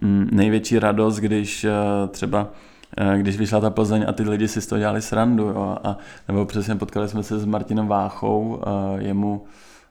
mm, 0.00 0.28
největší 0.32 0.78
radost, 0.78 1.16
když 1.16 1.64
uh, 1.64 1.70
třeba 2.10 2.48
Eh, 2.48 2.71
když 3.16 3.36
vyšla 3.36 3.60
ta 3.60 3.70
Plzeň 3.70 4.04
a 4.08 4.12
ty 4.12 4.22
lidi 4.22 4.48
si 4.48 4.60
z 4.60 4.66
toho 4.66 4.78
dělali 4.78 5.02
srandu. 5.02 5.44
Jo? 5.44 5.78
A, 5.84 5.96
nebo 6.28 6.46
přesně 6.46 6.76
potkali 6.76 7.08
jsme 7.08 7.22
se 7.22 7.38
s 7.38 7.44
Martinem 7.44 7.86
Váchou, 7.88 8.62
eh, 8.62 9.02
jemu 9.02 9.44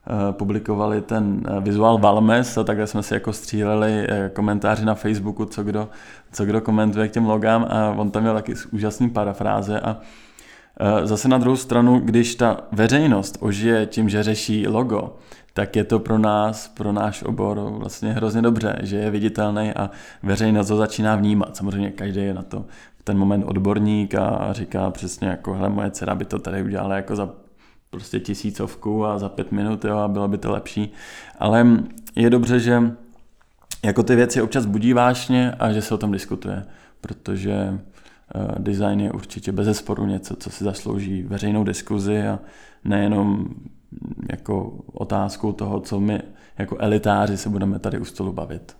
eh, 0.07 0.33
publikovali 0.33 1.01
ten 1.01 1.43
vizuál 1.59 1.97
Valmes 1.97 2.57
a 2.57 2.63
takhle 2.63 2.87
jsme 2.87 3.03
si 3.03 3.13
jako 3.13 3.33
stříleli 3.33 4.07
komentáři 4.33 4.85
na 4.85 4.95
Facebooku, 4.95 5.45
co 5.45 5.63
kdo, 5.63 5.89
co 6.31 6.45
kdo 6.45 6.61
komentuje 6.61 7.07
k 7.07 7.11
těm 7.11 7.25
logám 7.25 7.65
a 7.69 7.89
on 7.89 8.11
tam 8.11 8.21
měl 8.21 8.33
taky 8.33 8.53
úžasný 8.71 9.09
parafráze 9.09 9.79
a 9.79 9.97
Zase 11.03 11.27
na 11.27 11.37
druhou 11.37 11.55
stranu, 11.55 11.99
když 11.99 12.35
ta 12.35 12.57
veřejnost 12.71 13.37
ožije 13.39 13.85
tím, 13.85 14.09
že 14.09 14.23
řeší 14.23 14.67
logo, 14.67 15.15
tak 15.53 15.75
je 15.75 15.83
to 15.83 15.99
pro 15.99 16.17
nás, 16.17 16.67
pro 16.67 16.91
náš 16.91 17.23
obor 17.23 17.59
vlastně 17.59 18.13
hrozně 18.13 18.41
dobře, 18.41 18.75
že 18.81 18.97
je 18.97 19.11
viditelný 19.11 19.73
a 19.73 19.89
veřejnost 20.23 20.69
ho 20.69 20.77
začíná 20.77 21.15
vnímat. 21.15 21.57
Samozřejmě 21.57 21.91
každý 21.91 22.21
je 22.21 22.33
na 22.33 22.41
to 22.41 22.65
ten 23.03 23.17
moment 23.17 23.43
odborník 23.43 24.15
a 24.15 24.53
říká 24.53 24.91
přesně 24.91 25.27
jako, 25.27 25.53
hele, 25.53 25.69
moje 25.69 25.91
dcera 25.91 26.15
by 26.15 26.25
to 26.25 26.39
tady 26.39 26.63
udělala 26.63 26.95
jako 26.95 27.15
za 27.15 27.29
prostě 27.89 28.19
tisícovku 28.19 29.05
a 29.05 29.19
za 29.19 29.29
pět 29.29 29.51
minut 29.51 29.85
jo, 29.85 29.97
a 29.97 30.07
bylo 30.07 30.27
by 30.27 30.37
to 30.37 30.51
lepší. 30.51 30.91
Ale 31.39 31.67
je 32.15 32.29
dobře, 32.29 32.59
že 32.59 32.81
jako 33.85 34.03
ty 34.03 34.15
věci 34.15 34.41
občas 34.41 34.65
budí 34.65 34.93
vášně 34.93 35.51
a 35.51 35.71
že 35.71 35.81
se 35.81 35.93
o 35.93 35.97
tom 35.97 36.11
diskutuje, 36.11 36.65
protože 37.01 37.79
uh, 38.35 38.59
design 38.59 38.99
je 38.99 39.11
určitě 39.11 39.51
bez 39.51 39.65
zesporu 39.65 40.05
něco, 40.05 40.35
co 40.35 40.49
si 40.49 40.63
zaslouží 40.63 41.23
veřejnou 41.23 41.63
diskuzi 41.63 42.21
a 42.21 42.39
nejenom 42.83 43.47
jako 44.31 44.83
otázkou 44.93 45.51
toho, 45.51 45.79
co 45.79 45.99
my 45.99 46.21
jako 46.57 46.77
elitáři 46.79 47.37
se 47.37 47.49
budeme 47.49 47.79
tady 47.79 47.99
u 47.99 48.05
stolu 48.05 48.33
bavit. 48.33 48.75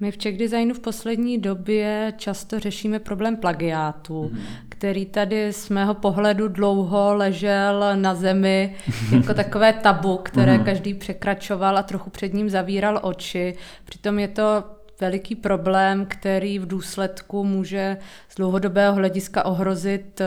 My 0.00 0.10
v 0.10 0.18
Czech 0.18 0.38
Designu 0.38 0.74
v 0.74 0.80
poslední 0.80 1.38
době 1.38 2.12
často 2.16 2.60
řešíme 2.60 2.98
problém 2.98 3.36
plagiátu, 3.36 4.30
mm. 4.32 4.40
který 4.68 5.06
tady 5.06 5.52
z 5.52 5.68
mého 5.68 5.94
pohledu 5.94 6.48
dlouho 6.48 7.14
ležel 7.14 7.84
na 7.94 8.14
zemi 8.14 8.74
jako 9.12 9.34
takové 9.34 9.72
tabu, 9.72 10.16
které 10.16 10.58
mm. 10.58 10.64
každý 10.64 10.94
překračoval 10.94 11.78
a 11.78 11.82
trochu 11.82 12.10
před 12.10 12.34
ním 12.34 12.50
zavíral 12.50 13.00
oči. 13.02 13.54
Přitom 13.84 14.18
je 14.18 14.28
to 14.28 14.64
veliký 15.00 15.34
problém, 15.34 16.06
který 16.06 16.58
v 16.58 16.66
důsledku 16.66 17.44
může 17.44 17.96
z 18.28 18.34
dlouhodobého 18.34 18.94
hlediska 18.94 19.44
ohrozit 19.44 20.20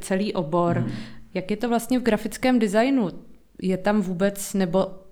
celý 0.00 0.34
obor. 0.34 0.78
Mm. 0.78 0.92
Jak 1.34 1.50
je 1.50 1.56
to 1.56 1.68
vlastně 1.68 1.98
v 1.98 2.02
grafickém 2.02 2.58
designu? 2.58 3.08
Je 3.62 3.76
tam 3.76 4.00
vůbec, 4.00 4.54
nebo 4.54 4.86
Eh, 4.86 5.09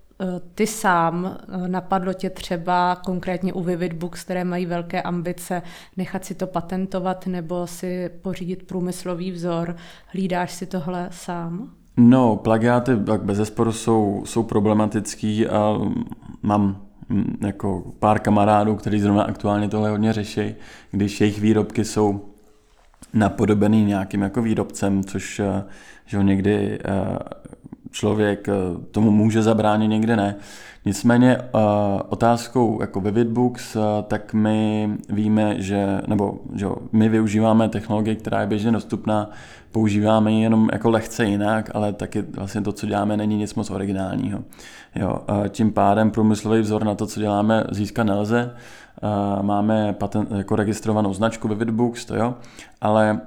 ty 0.55 0.67
sám, 0.67 1.37
eh, 1.65 1.69
napadlo 1.69 2.13
tě 2.13 2.31
třeba 2.31 2.97
konkrétně 3.05 3.53
u 3.53 3.63
Vivid 3.63 3.93
Books, 3.93 4.25
které 4.25 4.45
mají 4.45 4.67
velké 4.67 5.03
ambice, 5.03 5.63
nechat 5.97 6.25
si 6.25 6.35
to 6.35 6.47
patentovat 6.47 7.27
nebo 7.27 7.67
si 7.67 8.11
pořídit 8.23 8.63
průmyslový 8.63 9.31
vzor. 9.31 9.77
Hlídáš 10.07 10.53
si 10.53 10.67
tohle 10.67 11.09
sám? 11.13 11.71
No, 11.97 12.37
plagiáty 12.37 12.97
tak 12.97 13.23
bez 13.23 13.37
zesporu 13.37 13.73
jsou, 13.73 14.23
jsou 14.27 14.43
problematický 14.43 15.47
a 15.47 15.79
mám 16.43 16.83
mm, 17.09 17.39
jako 17.41 17.93
pár 17.99 18.19
kamarádů, 18.19 18.77
kteří 18.77 19.01
zrovna 19.01 19.23
aktuálně 19.23 19.69
tohle 19.69 19.91
hodně 19.91 20.13
řeší, 20.13 20.55
když 20.91 21.21
jejich 21.21 21.41
výrobky 21.41 21.85
jsou 21.85 22.25
napodobený 23.15 23.85
nějakým 23.85 24.23
jako 24.23 24.43
výrobcem, 24.43 25.05
což 25.05 25.41
eh, 25.41 25.65
že 26.07 26.23
někdy 26.23 26.79
člověk 27.91 28.49
eh, 28.49 28.53
tomu 28.91 29.11
může 29.11 29.43
zabránit, 29.43 29.89
někde 29.89 30.17
ne. 30.17 30.35
Nicméně 30.85 31.37
eh, 31.37 31.49
otázkou 32.09 32.79
jako 32.81 33.03
Books, 33.25 33.77
eh, 33.77 33.81
tak 34.03 34.35
my 34.35 34.91
víme, 35.09 35.63
že, 35.63 36.01
nebo 36.07 36.39
že 36.55 36.67
my 36.93 37.09
využíváme 37.09 37.69
technologii, 37.69 38.17
která 38.17 38.41
je 38.41 38.47
běžně 38.47 38.73
dostupná, 38.73 39.31
používáme 39.73 40.33
ji 40.33 40.43
jenom 40.43 40.69
jako 40.73 40.91
lehce 40.91 41.25
jinak, 41.25 41.71
ale 41.75 41.93
taky 41.93 42.23
vlastně 42.23 42.61
to, 42.61 42.73
co 42.73 42.87
děláme, 42.87 43.17
není 43.17 43.37
nic 43.37 43.55
moc 43.55 43.71
originálního. 43.71 44.45
Jo, 44.97 45.21
tím 45.49 45.73
pádem 45.73 46.11
průmyslový 46.11 46.61
vzor 46.61 46.85
na 46.85 46.95
to, 46.95 47.07
co 47.07 47.21
děláme, 47.21 47.65
získat 47.71 48.05
nelze. 48.05 48.55
Máme 49.43 49.93
patent, 49.93 50.31
jako 50.31 50.57
registrovanou 50.57 51.15
značku 51.15 51.49
Books, 51.71 52.05
to 52.05 52.17
jo, 52.17 52.35
ale 52.81 53.21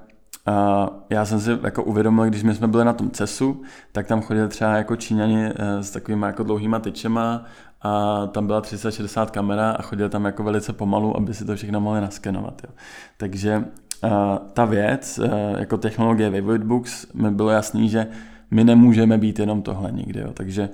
a 0.45 0.87
já 1.09 1.25
jsem 1.25 1.39
si 1.39 1.57
jako 1.63 1.83
uvědomil, 1.83 2.25
když 2.25 2.43
my 2.43 2.55
jsme 2.55 2.67
byli 2.67 2.85
na 2.85 2.93
tom 2.93 3.11
CESu, 3.11 3.61
tak 3.91 4.07
tam 4.07 4.21
chodili 4.21 4.47
třeba 4.47 4.75
jako 4.75 4.95
Číňani 4.95 5.45
eh, 5.45 5.83
s 5.83 5.91
takovými 5.91 6.25
jako 6.25 6.43
dlouhýma 6.43 6.79
tyčema 6.79 7.45
a 7.81 8.21
tam 8.27 8.47
byla 8.47 8.61
360 8.61 9.31
kamera 9.31 9.71
a 9.71 9.81
chodili 9.81 10.09
tam 10.09 10.25
jako 10.25 10.43
velice 10.43 10.73
pomalu, 10.73 11.17
aby 11.17 11.33
si 11.33 11.45
to 11.45 11.55
všechno 11.55 11.81
mohli 11.81 12.01
naskenovat. 12.01 12.61
Jo. 12.63 12.69
Takže 13.17 13.57
uh, 14.03 14.11
ta 14.53 14.65
věc, 14.65 15.19
uh, 15.19 15.59
jako 15.59 15.77
technologie 15.77 16.29
Vividbooks, 16.29 17.13
mi 17.13 17.31
bylo 17.31 17.49
jasný, 17.49 17.89
že 17.89 18.07
my 18.51 18.63
nemůžeme 18.63 19.17
být 19.17 19.39
jenom 19.39 19.61
tohle 19.61 19.91
nikdy. 19.91 20.19
Jo. 20.19 20.29
Takže 20.33 20.69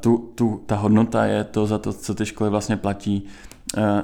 tu, 0.00 0.32
tu, 0.34 0.62
ta 0.66 0.76
hodnota 0.76 1.24
je 1.24 1.44
to 1.44 1.66
za 1.66 1.78
to, 1.78 1.92
co 1.92 2.14
ty 2.14 2.26
školy 2.26 2.50
vlastně 2.50 2.76
platí, 2.76 3.28
Eh, 3.28 3.55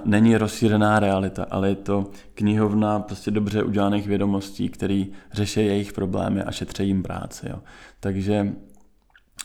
není 0.04 0.36
rozšířená 0.36 1.00
realita, 1.00 1.46
ale 1.50 1.68
je 1.68 1.74
to 1.74 2.10
knihovna 2.34 3.00
prostě 3.00 3.30
dobře 3.30 3.62
udělaných 3.62 4.06
vědomostí, 4.06 4.68
které 4.68 5.04
řeší 5.32 5.60
jejich 5.60 5.92
problémy 5.92 6.42
a 6.42 6.50
šetří 6.50 6.86
jim 6.86 7.02
práci. 7.02 7.46
Jo. 7.50 7.58
Takže 8.00 8.42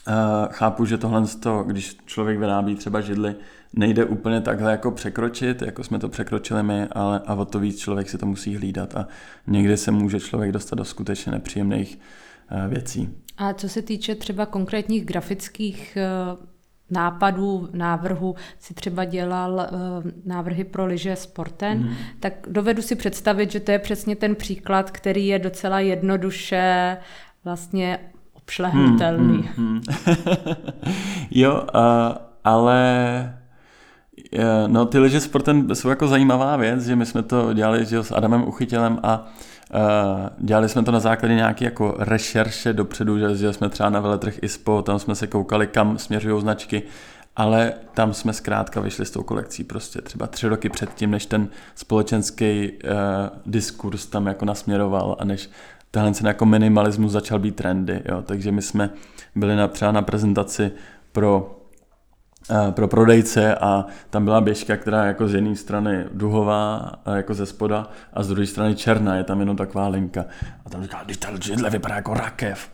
uh, 0.08 0.14
chápu, 0.52 0.86
že 0.86 0.98
tohle, 0.98 1.24
když 1.66 1.98
člověk 2.06 2.40
vyrábí 2.40 2.76
třeba 2.76 3.02
židly, 3.02 3.36
nejde 3.74 4.06
úplně 4.06 4.42
takhle 4.42 4.72
jako 4.72 4.92
překročit, 4.92 5.62
jako 5.62 5.84
jsme 5.84 6.00
to 6.00 6.10
překročili 6.10 6.64
my, 6.64 6.88
ale 6.92 7.22
a 7.26 7.34
o 7.34 7.46
to 7.46 7.60
víc 7.60 7.80
člověk 7.80 8.10
si 8.10 8.18
to 8.18 8.26
musí 8.26 8.56
hlídat 8.56 8.96
a 8.96 9.08
někdy 9.48 9.78
se 9.78 9.92
může 9.92 10.20
člověk 10.20 10.52
dostat 10.52 10.76
do 10.76 10.86
skutečně 10.86 11.32
nepříjemných 11.32 12.00
uh, 12.52 12.72
věcí. 12.74 13.10
A 13.38 13.54
co 13.54 13.70
se 13.70 13.82
týče 13.82 14.16
třeba 14.16 14.46
konkrétních 14.46 15.06
grafických 15.06 15.98
nápadů, 16.90 17.70
návrhu 17.74 18.36
si 18.60 18.74
třeba 18.74 19.06
dělal 19.06 19.54
uh, 19.54 20.12
návrhy 20.26 20.64
pro 20.64 20.86
lyže 20.86 21.16
sporten, 21.16 21.78
mm. 21.78 21.94
tak 22.20 22.34
dovedu 22.50 22.82
si 22.82 22.96
představit, 22.96 23.52
že 23.52 23.60
to 23.60 23.72
je 23.72 23.80
přesně 23.80 24.16
ten 24.16 24.36
příklad, 24.36 24.92
který 24.92 25.28
je 25.28 25.40
docela 25.40 25.80
jednoduše 25.80 26.98
vlastně 27.44 28.00
obšlehnutelný. 28.34 29.50
Mm, 29.58 29.66
mm, 29.68 29.82
jo, 31.32 31.54
uh, 31.76 32.18
ale 32.44 33.34
no 34.68 34.86
ty 34.86 35.00
lyže 35.00 35.20
sporten 35.20 35.76
jsou 35.76 35.90
jako 35.90 36.08
zajímavá 36.08 36.56
věc, 36.56 36.86
že 36.86 36.96
my 36.96 37.06
jsme 37.06 37.24
to 37.24 37.54
dělali 37.54 37.86
že, 37.86 38.04
s 38.04 38.12
Adamem 38.12 38.48
Uchytělem 38.48 39.00
a 39.04 39.20
uh, 39.20 39.28
Uh, 39.28 39.57
dělali 40.38 40.70
jsme 40.70 40.84
to 40.84 40.92
na 40.92 41.00
základě 41.00 41.36
nějaké 41.36 41.66
jako 41.66 41.96
rešerše 42.00 42.74
dopředu, 42.74 43.36
že, 43.36 43.54
jsme 43.54 43.70
třeba 43.70 43.90
na 43.90 44.00
veletrh 44.00 44.44
ISPO, 44.44 44.82
tam 44.82 45.00
jsme 45.00 45.16
se 45.16 45.28
koukali, 45.28 45.68
kam 45.68 45.98
směřují 45.98 46.42
značky, 46.42 46.84
ale 47.36 47.74
tam 47.94 48.14
jsme 48.14 48.34
zkrátka 48.34 48.82
vyšli 48.82 49.06
s 49.06 49.12
tou 49.12 49.24
kolekcí 49.24 49.64
prostě 49.64 50.02
třeba 50.02 50.28
tři 50.28 50.48
roky 50.48 50.70
předtím, 50.70 51.12
než 51.12 51.26
ten 51.26 51.48
společenský 51.76 52.72
uh, 52.72 52.90
diskurs 53.46 54.06
tam 54.06 54.28
jako 54.28 54.46
nasměroval 54.46 55.16
a 55.20 55.26
než 55.26 55.50
tenhle 55.92 56.12
ten 56.12 56.28
jako 56.28 56.46
minimalismus 56.46 57.12
začal 57.12 57.40
být 57.40 57.56
trendy, 57.56 58.02
jo. 58.06 58.22
takže 58.22 58.52
my 58.52 58.62
jsme 58.62 58.90
byli 59.36 59.56
na, 59.56 59.68
třeba 59.68 59.92
na 59.92 60.02
prezentaci 60.02 60.72
pro 61.12 61.58
Eh, 61.58 61.67
pro 62.72 62.88
prodejce 62.88 63.56
a 63.56 63.86
tam 64.10 64.26
byla 64.26 64.42
běžka, 64.42 64.78
která 64.78 65.06
jako 65.06 65.28
z 65.28 65.34
jedné 65.34 65.56
strany 65.56 66.06
duhová, 66.14 66.92
jako 67.16 67.34
ze 67.34 67.46
spoda 67.46 67.90
a 68.14 68.24
z 68.24 68.28
druhé 68.28 68.48
strany 68.48 68.76
černá, 68.76 69.16
je 69.16 69.24
tam 69.24 69.40
jenom 69.40 69.58
taková 69.58 69.88
linka. 69.88 70.26
A 70.66 70.70
tam 70.70 70.84
říkal, 70.84 71.02
když 71.06 71.18
ta 71.18 71.30
židle 71.42 71.70
vypadá 71.70 71.96
jako 71.96 72.14
rakev. 72.14 72.70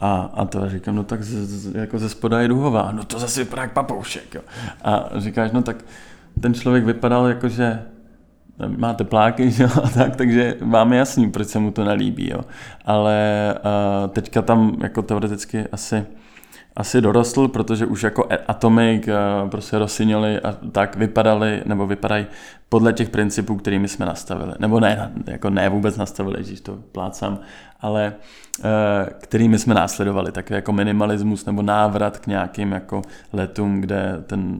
A, 0.00 0.30
a 0.34 0.44
to 0.44 0.70
říkám, 0.70 0.96
no 0.96 1.04
tak 1.04 1.22
z, 1.22 1.46
z, 1.46 1.74
jako 1.74 1.98
ze 1.98 2.08
spoda 2.08 2.40
je 2.40 2.48
duhová, 2.48 2.92
no 2.92 3.04
to 3.04 3.18
zase 3.18 3.44
vypadá 3.44 3.62
jako 3.62 3.74
papoušek. 3.74 4.34
Jo. 4.34 4.40
A 4.84 5.08
říkáš, 5.16 5.52
no 5.52 5.62
tak 5.62 5.84
ten 6.40 6.54
člověk 6.54 6.84
vypadal 6.84 7.26
jako, 7.26 7.48
že 7.48 7.82
má 8.66 8.94
tepláky, 8.94 9.50
že 9.50 9.64
a 9.64 9.88
tak, 9.94 10.16
takže 10.16 10.56
máme 10.64 10.96
jasný, 10.96 11.30
proč 11.30 11.48
se 11.48 11.58
mu 11.58 11.70
to 11.70 11.84
nelíbí, 11.84 12.30
jo. 12.30 12.40
Ale 12.84 13.54
uh, 13.56 14.10
teďka 14.10 14.42
tam 14.42 14.76
jako 14.82 15.02
teoreticky 15.02 15.64
asi 15.72 16.06
asi 16.76 17.00
dorostl, 17.00 17.48
protože 17.48 17.86
už 17.86 18.02
jako 18.02 18.28
Atomic, 18.48 19.08
prostě 19.50 19.78
Rossignoli 19.78 20.40
a 20.40 20.56
tak 20.72 20.96
vypadali, 20.96 21.62
nebo 21.66 21.86
vypadají 21.86 22.26
podle 22.68 22.92
těch 22.92 23.08
principů, 23.08 23.56
kterými 23.56 23.88
jsme 23.88 24.06
nastavili. 24.06 24.52
Nebo 24.58 24.80
ne, 24.80 25.12
jako 25.26 25.50
ne 25.50 25.68
vůbec 25.68 25.96
nastavili, 25.96 26.42
když 26.42 26.60
to 26.60 26.78
plácám, 26.92 27.38
ale 27.80 28.14
Eh, 28.64 29.10
kterými 29.20 29.58
jsme 29.58 29.74
následovali, 29.74 30.32
tak 30.32 30.50
jako 30.50 30.72
minimalismus 30.72 31.44
nebo 31.44 31.62
návrat 31.62 32.18
k 32.18 32.26
nějakým 32.26 32.72
jako 32.72 33.02
letům, 33.32 33.80
kde 33.80 34.24
ten, 34.26 34.58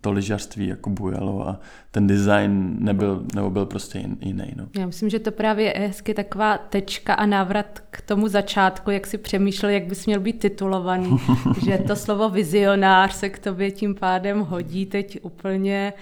to 0.00 0.12
lyžařství 0.12 0.66
jako 0.66 0.90
bujalo 0.90 1.48
a 1.48 1.60
ten 1.90 2.06
design 2.06 2.76
nebyl, 2.78 3.24
nebo 3.34 3.50
byl 3.50 3.66
prostě 3.66 3.98
jiný. 4.20 4.52
No. 4.56 4.66
Já 4.78 4.86
myslím, 4.86 5.10
že 5.10 5.18
to 5.18 5.32
právě 5.32 5.64
je 5.64 5.86
hezky 5.86 6.14
taková 6.14 6.58
tečka 6.58 7.14
a 7.14 7.26
návrat 7.26 7.82
k 7.90 8.00
tomu 8.00 8.28
začátku, 8.28 8.90
jak 8.90 9.06
si 9.06 9.18
přemýšlel, 9.18 9.72
jak 9.72 9.86
bys 9.86 10.06
měl 10.06 10.20
být 10.20 10.38
titulovaný, 10.38 11.16
že 11.64 11.78
to 11.78 11.96
slovo 11.96 12.28
vizionář 12.28 13.12
se 13.12 13.28
k 13.28 13.38
tobě 13.38 13.70
tím 13.70 13.94
pádem 13.94 14.40
hodí 14.40 14.86
teď 14.86 15.18
úplně 15.22 15.92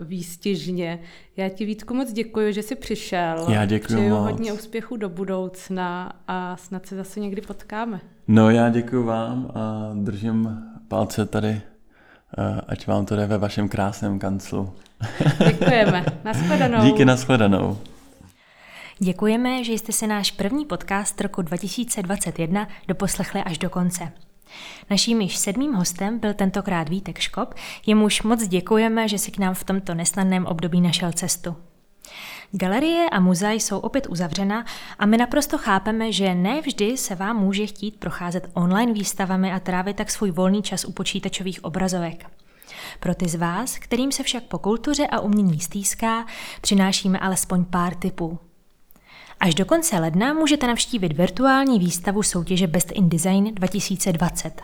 výstižně. 0.00 0.98
Já 1.36 1.48
ti 1.48 1.64
Vítku 1.64 1.94
moc 1.94 2.12
děkuji, 2.12 2.52
že 2.52 2.62
jsi 2.62 2.74
přišel. 2.76 3.46
Já 3.48 3.64
děkuji 3.66 3.86
Přeju 3.86 4.10
moc. 4.10 4.22
hodně 4.30 4.52
úspěchu 4.52 4.96
do 4.96 5.08
budoucna 5.08 6.12
a 6.28 6.56
snad 6.56 6.86
se 6.86 6.96
zase 6.96 7.20
někdy 7.20 7.40
potkáme. 7.40 8.00
No 8.28 8.50
já 8.50 8.68
děkuji 8.68 9.04
vám 9.04 9.50
a 9.54 9.90
držím 9.94 10.58
palce 10.88 11.26
tady, 11.26 11.48
eh, 11.48 12.60
ať 12.68 12.86
vám 12.86 13.06
to 13.06 13.16
jde 13.16 13.26
ve 13.26 13.38
vašem 13.38 13.68
krásném 13.68 14.18
kanclu. 14.18 14.72
Děkujeme. 15.46 16.04
Naschledanou. 16.24 16.84
Díky, 16.84 17.04
nashledanou. 17.04 17.78
Děkujeme, 18.98 19.64
že 19.64 19.72
jste 19.72 19.92
si 19.92 20.06
náš 20.06 20.30
první 20.30 20.64
podcast 20.64 21.20
roku 21.20 21.42
2021 21.42 22.68
doposlechli 22.88 23.40
až 23.42 23.58
do 23.58 23.70
konce. 23.70 24.12
Naším 24.90 25.20
již 25.20 25.36
sedmým 25.36 25.72
hostem 25.72 26.18
byl 26.18 26.34
tentokrát 26.34 26.88
Vítek 26.88 27.18
Škop, 27.18 27.54
jemuž 27.86 28.22
moc 28.22 28.48
děkujeme, 28.48 29.08
že 29.08 29.18
si 29.18 29.30
k 29.30 29.38
nám 29.38 29.54
v 29.54 29.64
tomto 29.64 29.94
nesnadném 29.94 30.46
období 30.46 30.80
našel 30.80 31.12
cestu. 31.12 31.56
Galerie 32.52 33.10
a 33.10 33.20
muzea 33.20 33.52
jsou 33.52 33.78
opět 33.78 34.06
uzavřena 34.06 34.64
a 34.98 35.06
my 35.06 35.16
naprosto 35.16 35.58
chápeme, 35.58 36.12
že 36.12 36.34
ne 36.34 36.60
vždy 36.60 36.96
se 36.96 37.14
vám 37.14 37.36
může 37.40 37.66
chtít 37.66 37.96
procházet 37.96 38.50
online 38.54 38.92
výstavami 38.92 39.52
a 39.52 39.60
trávit 39.60 39.96
tak 39.96 40.10
svůj 40.10 40.30
volný 40.30 40.62
čas 40.62 40.84
u 40.84 40.92
počítačových 40.92 41.64
obrazovek. 41.64 42.26
Pro 43.00 43.14
ty 43.14 43.28
z 43.28 43.34
vás, 43.34 43.78
kterým 43.78 44.12
se 44.12 44.22
však 44.22 44.42
po 44.42 44.58
kultuře 44.58 45.06
a 45.06 45.20
umění 45.20 45.60
stýská, 45.60 46.26
přinášíme 46.60 47.18
alespoň 47.18 47.64
pár 47.64 47.94
tipů. 47.94 48.38
Až 49.40 49.54
do 49.54 49.64
konce 49.64 49.98
ledna 49.98 50.32
můžete 50.32 50.66
navštívit 50.66 51.12
virtuální 51.12 51.78
výstavu 51.78 52.22
soutěže 52.22 52.66
Best 52.66 52.92
in 52.92 53.08
Design 53.08 53.54
2020. 53.54 54.62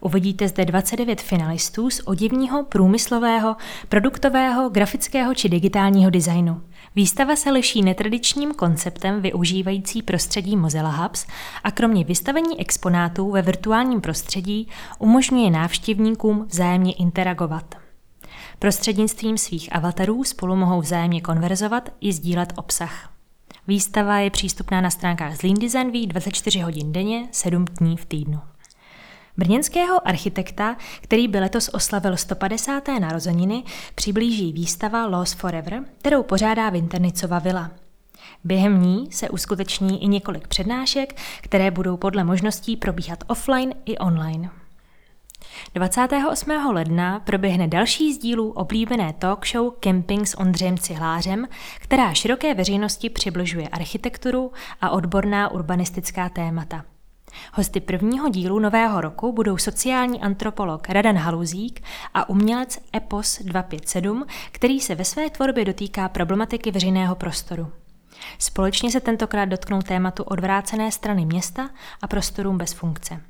Uvidíte 0.00 0.48
zde 0.48 0.64
29 0.64 1.20
finalistů 1.20 1.90
z 1.90 2.00
odivního, 2.00 2.64
průmyslového, 2.64 3.56
produktového, 3.88 4.68
grafického 4.68 5.34
či 5.34 5.48
digitálního 5.48 6.10
designu. 6.10 6.60
Výstava 6.96 7.36
se 7.36 7.50
liší 7.50 7.82
netradičním 7.82 8.54
konceptem 8.54 9.22
využívající 9.22 10.02
prostředí 10.02 10.56
Mozilla 10.56 10.90
Hubs 10.90 11.26
a 11.64 11.70
kromě 11.70 12.04
vystavení 12.04 12.60
exponátů 12.60 13.30
ve 13.30 13.42
virtuálním 13.42 14.00
prostředí 14.00 14.68
umožňuje 14.98 15.50
návštěvníkům 15.50 16.46
vzájemně 16.48 16.92
interagovat. 16.92 17.74
Prostřednictvím 18.58 19.38
svých 19.38 19.76
avatarů 19.76 20.24
spolu 20.24 20.56
mohou 20.56 20.80
vzájemně 20.80 21.20
konverzovat 21.20 21.88
i 22.00 22.12
sdílet 22.12 22.52
obsah. 22.56 23.13
Výstava 23.68 24.18
je 24.18 24.30
přístupná 24.30 24.80
na 24.80 24.90
stránkách 24.90 25.36
Zlín 25.36 25.54
Design 25.54 25.90
Week 25.90 26.06
24 26.06 26.60
hodin 26.60 26.92
denně, 26.92 27.28
7 27.32 27.64
dní 27.64 27.96
v 27.96 28.04
týdnu. 28.04 28.40
Brněnského 29.36 30.08
architekta, 30.08 30.76
který 31.00 31.28
by 31.28 31.38
letos 31.38 31.70
oslavil 31.72 32.16
150. 32.16 32.88
narozeniny, 33.00 33.64
přiblíží 33.94 34.52
výstava 34.52 35.06
Lost 35.06 35.34
Forever, 35.38 35.84
kterou 35.98 36.22
pořádá 36.22 36.70
Vinternicova 36.70 37.38
vila. 37.38 37.70
Během 38.44 38.82
ní 38.82 39.12
se 39.12 39.30
uskuteční 39.30 40.02
i 40.02 40.08
několik 40.08 40.48
přednášek, 40.48 41.16
které 41.40 41.70
budou 41.70 41.96
podle 41.96 42.24
možností 42.24 42.76
probíhat 42.76 43.24
offline 43.26 43.74
i 43.84 43.98
online. 43.98 44.63
28. 45.74 46.50
ledna 46.50 47.20
proběhne 47.20 47.68
další 47.68 48.12
z 48.12 48.18
dílů 48.18 48.50
oblíbené 48.50 49.12
talk 49.18 49.46
show 49.46 49.72
Camping 49.80 50.26
s 50.26 50.38
Ondřejem 50.38 50.78
Cihlářem, 50.78 51.48
která 51.80 52.14
široké 52.14 52.54
veřejnosti 52.54 53.10
přibližuje 53.10 53.68
architekturu 53.68 54.52
a 54.80 54.90
odborná 54.90 55.50
urbanistická 55.50 56.28
témata. 56.28 56.84
Hosty 57.52 57.80
prvního 57.80 58.28
dílu 58.28 58.58
nového 58.58 59.00
roku 59.00 59.32
budou 59.32 59.58
sociální 59.58 60.20
antropolog 60.20 60.88
Radan 60.88 61.16
Haluzík 61.16 61.82
a 62.14 62.28
umělec 62.28 62.78
Epos 62.96 63.38
257, 63.42 64.26
který 64.52 64.80
se 64.80 64.94
ve 64.94 65.04
své 65.04 65.30
tvorbě 65.30 65.64
dotýká 65.64 66.08
problematiky 66.08 66.70
veřejného 66.70 67.14
prostoru. 67.14 67.72
Společně 68.38 68.90
se 68.90 69.00
tentokrát 69.00 69.44
dotknou 69.44 69.82
tématu 69.82 70.22
odvrácené 70.22 70.92
strany 70.92 71.26
města 71.26 71.70
a 72.02 72.06
prostorům 72.06 72.58
bez 72.58 72.72
funkce. 72.72 73.20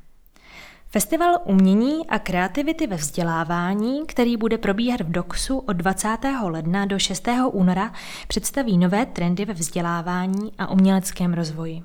Festival 0.94 1.38
umění 1.44 2.07
a 2.07 2.18
kreativity 2.18 2.87
ve 2.87 2.96
vzdělávání, 2.96 4.07
který 4.07 4.37
bude 4.37 4.59
probíhat 4.59 5.00
v 5.00 5.11
DOXu 5.11 5.59
od 5.59 5.72
20. 5.72 6.18
ledna 6.42 6.87
do 6.87 6.98
6. 6.98 7.28
února, 7.52 7.92
představí 8.28 8.78
nové 8.78 9.07
trendy 9.07 9.44
ve 9.44 9.54
vzdělávání 9.54 10.52
a 10.59 10.70
uměleckém 10.70 11.35
rozvoji. 11.35 11.83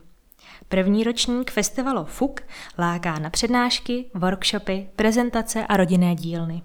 První 0.68 1.04
ročník 1.04 1.52
festivalu 1.52 2.06
FUK 2.06 2.42
láká 2.78 3.20
na 3.20 3.30
přednášky, 3.30 4.06
workshopy, 4.14 4.90
prezentace 4.96 5.66
a 5.68 5.78
rodinné 5.78 6.16
dílny. 6.16 6.62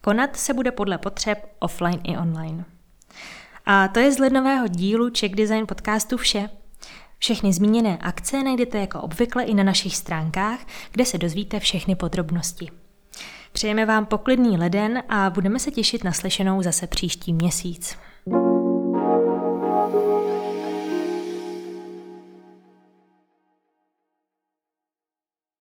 Konat 0.00 0.36
se 0.36 0.54
bude 0.54 0.70
podle 0.70 0.98
potřeb 0.98 1.52
offline 1.58 2.00
i 2.04 2.16
online. 2.16 2.64
A 3.66 3.88
to 3.88 4.00
je 4.00 4.12
z 4.12 4.18
lednového 4.18 4.68
dílu 4.68 5.10
Czech 5.10 5.34
Design 5.34 5.66
podcastu 5.66 6.16
vše. 6.16 6.48
Všechny 7.22 7.52
zmíněné 7.52 7.98
akce 8.00 8.42
najdete 8.42 8.78
jako 8.78 9.00
obvykle 9.00 9.42
i 9.44 9.54
na 9.54 9.64
našich 9.64 9.96
stránkách, 9.96 10.60
kde 10.92 11.04
se 11.04 11.18
dozvíte 11.18 11.60
všechny 11.60 11.94
podrobnosti. 11.94 12.70
Přejeme 13.52 13.86
vám 13.86 14.06
poklidný 14.06 14.58
leden 14.58 15.02
a 15.08 15.30
budeme 15.30 15.58
se 15.58 15.70
těšit 15.70 16.04
na 16.04 16.12
slyšenou 16.12 16.62
zase 16.62 16.86
příští 16.86 17.32
měsíc. 17.32 17.96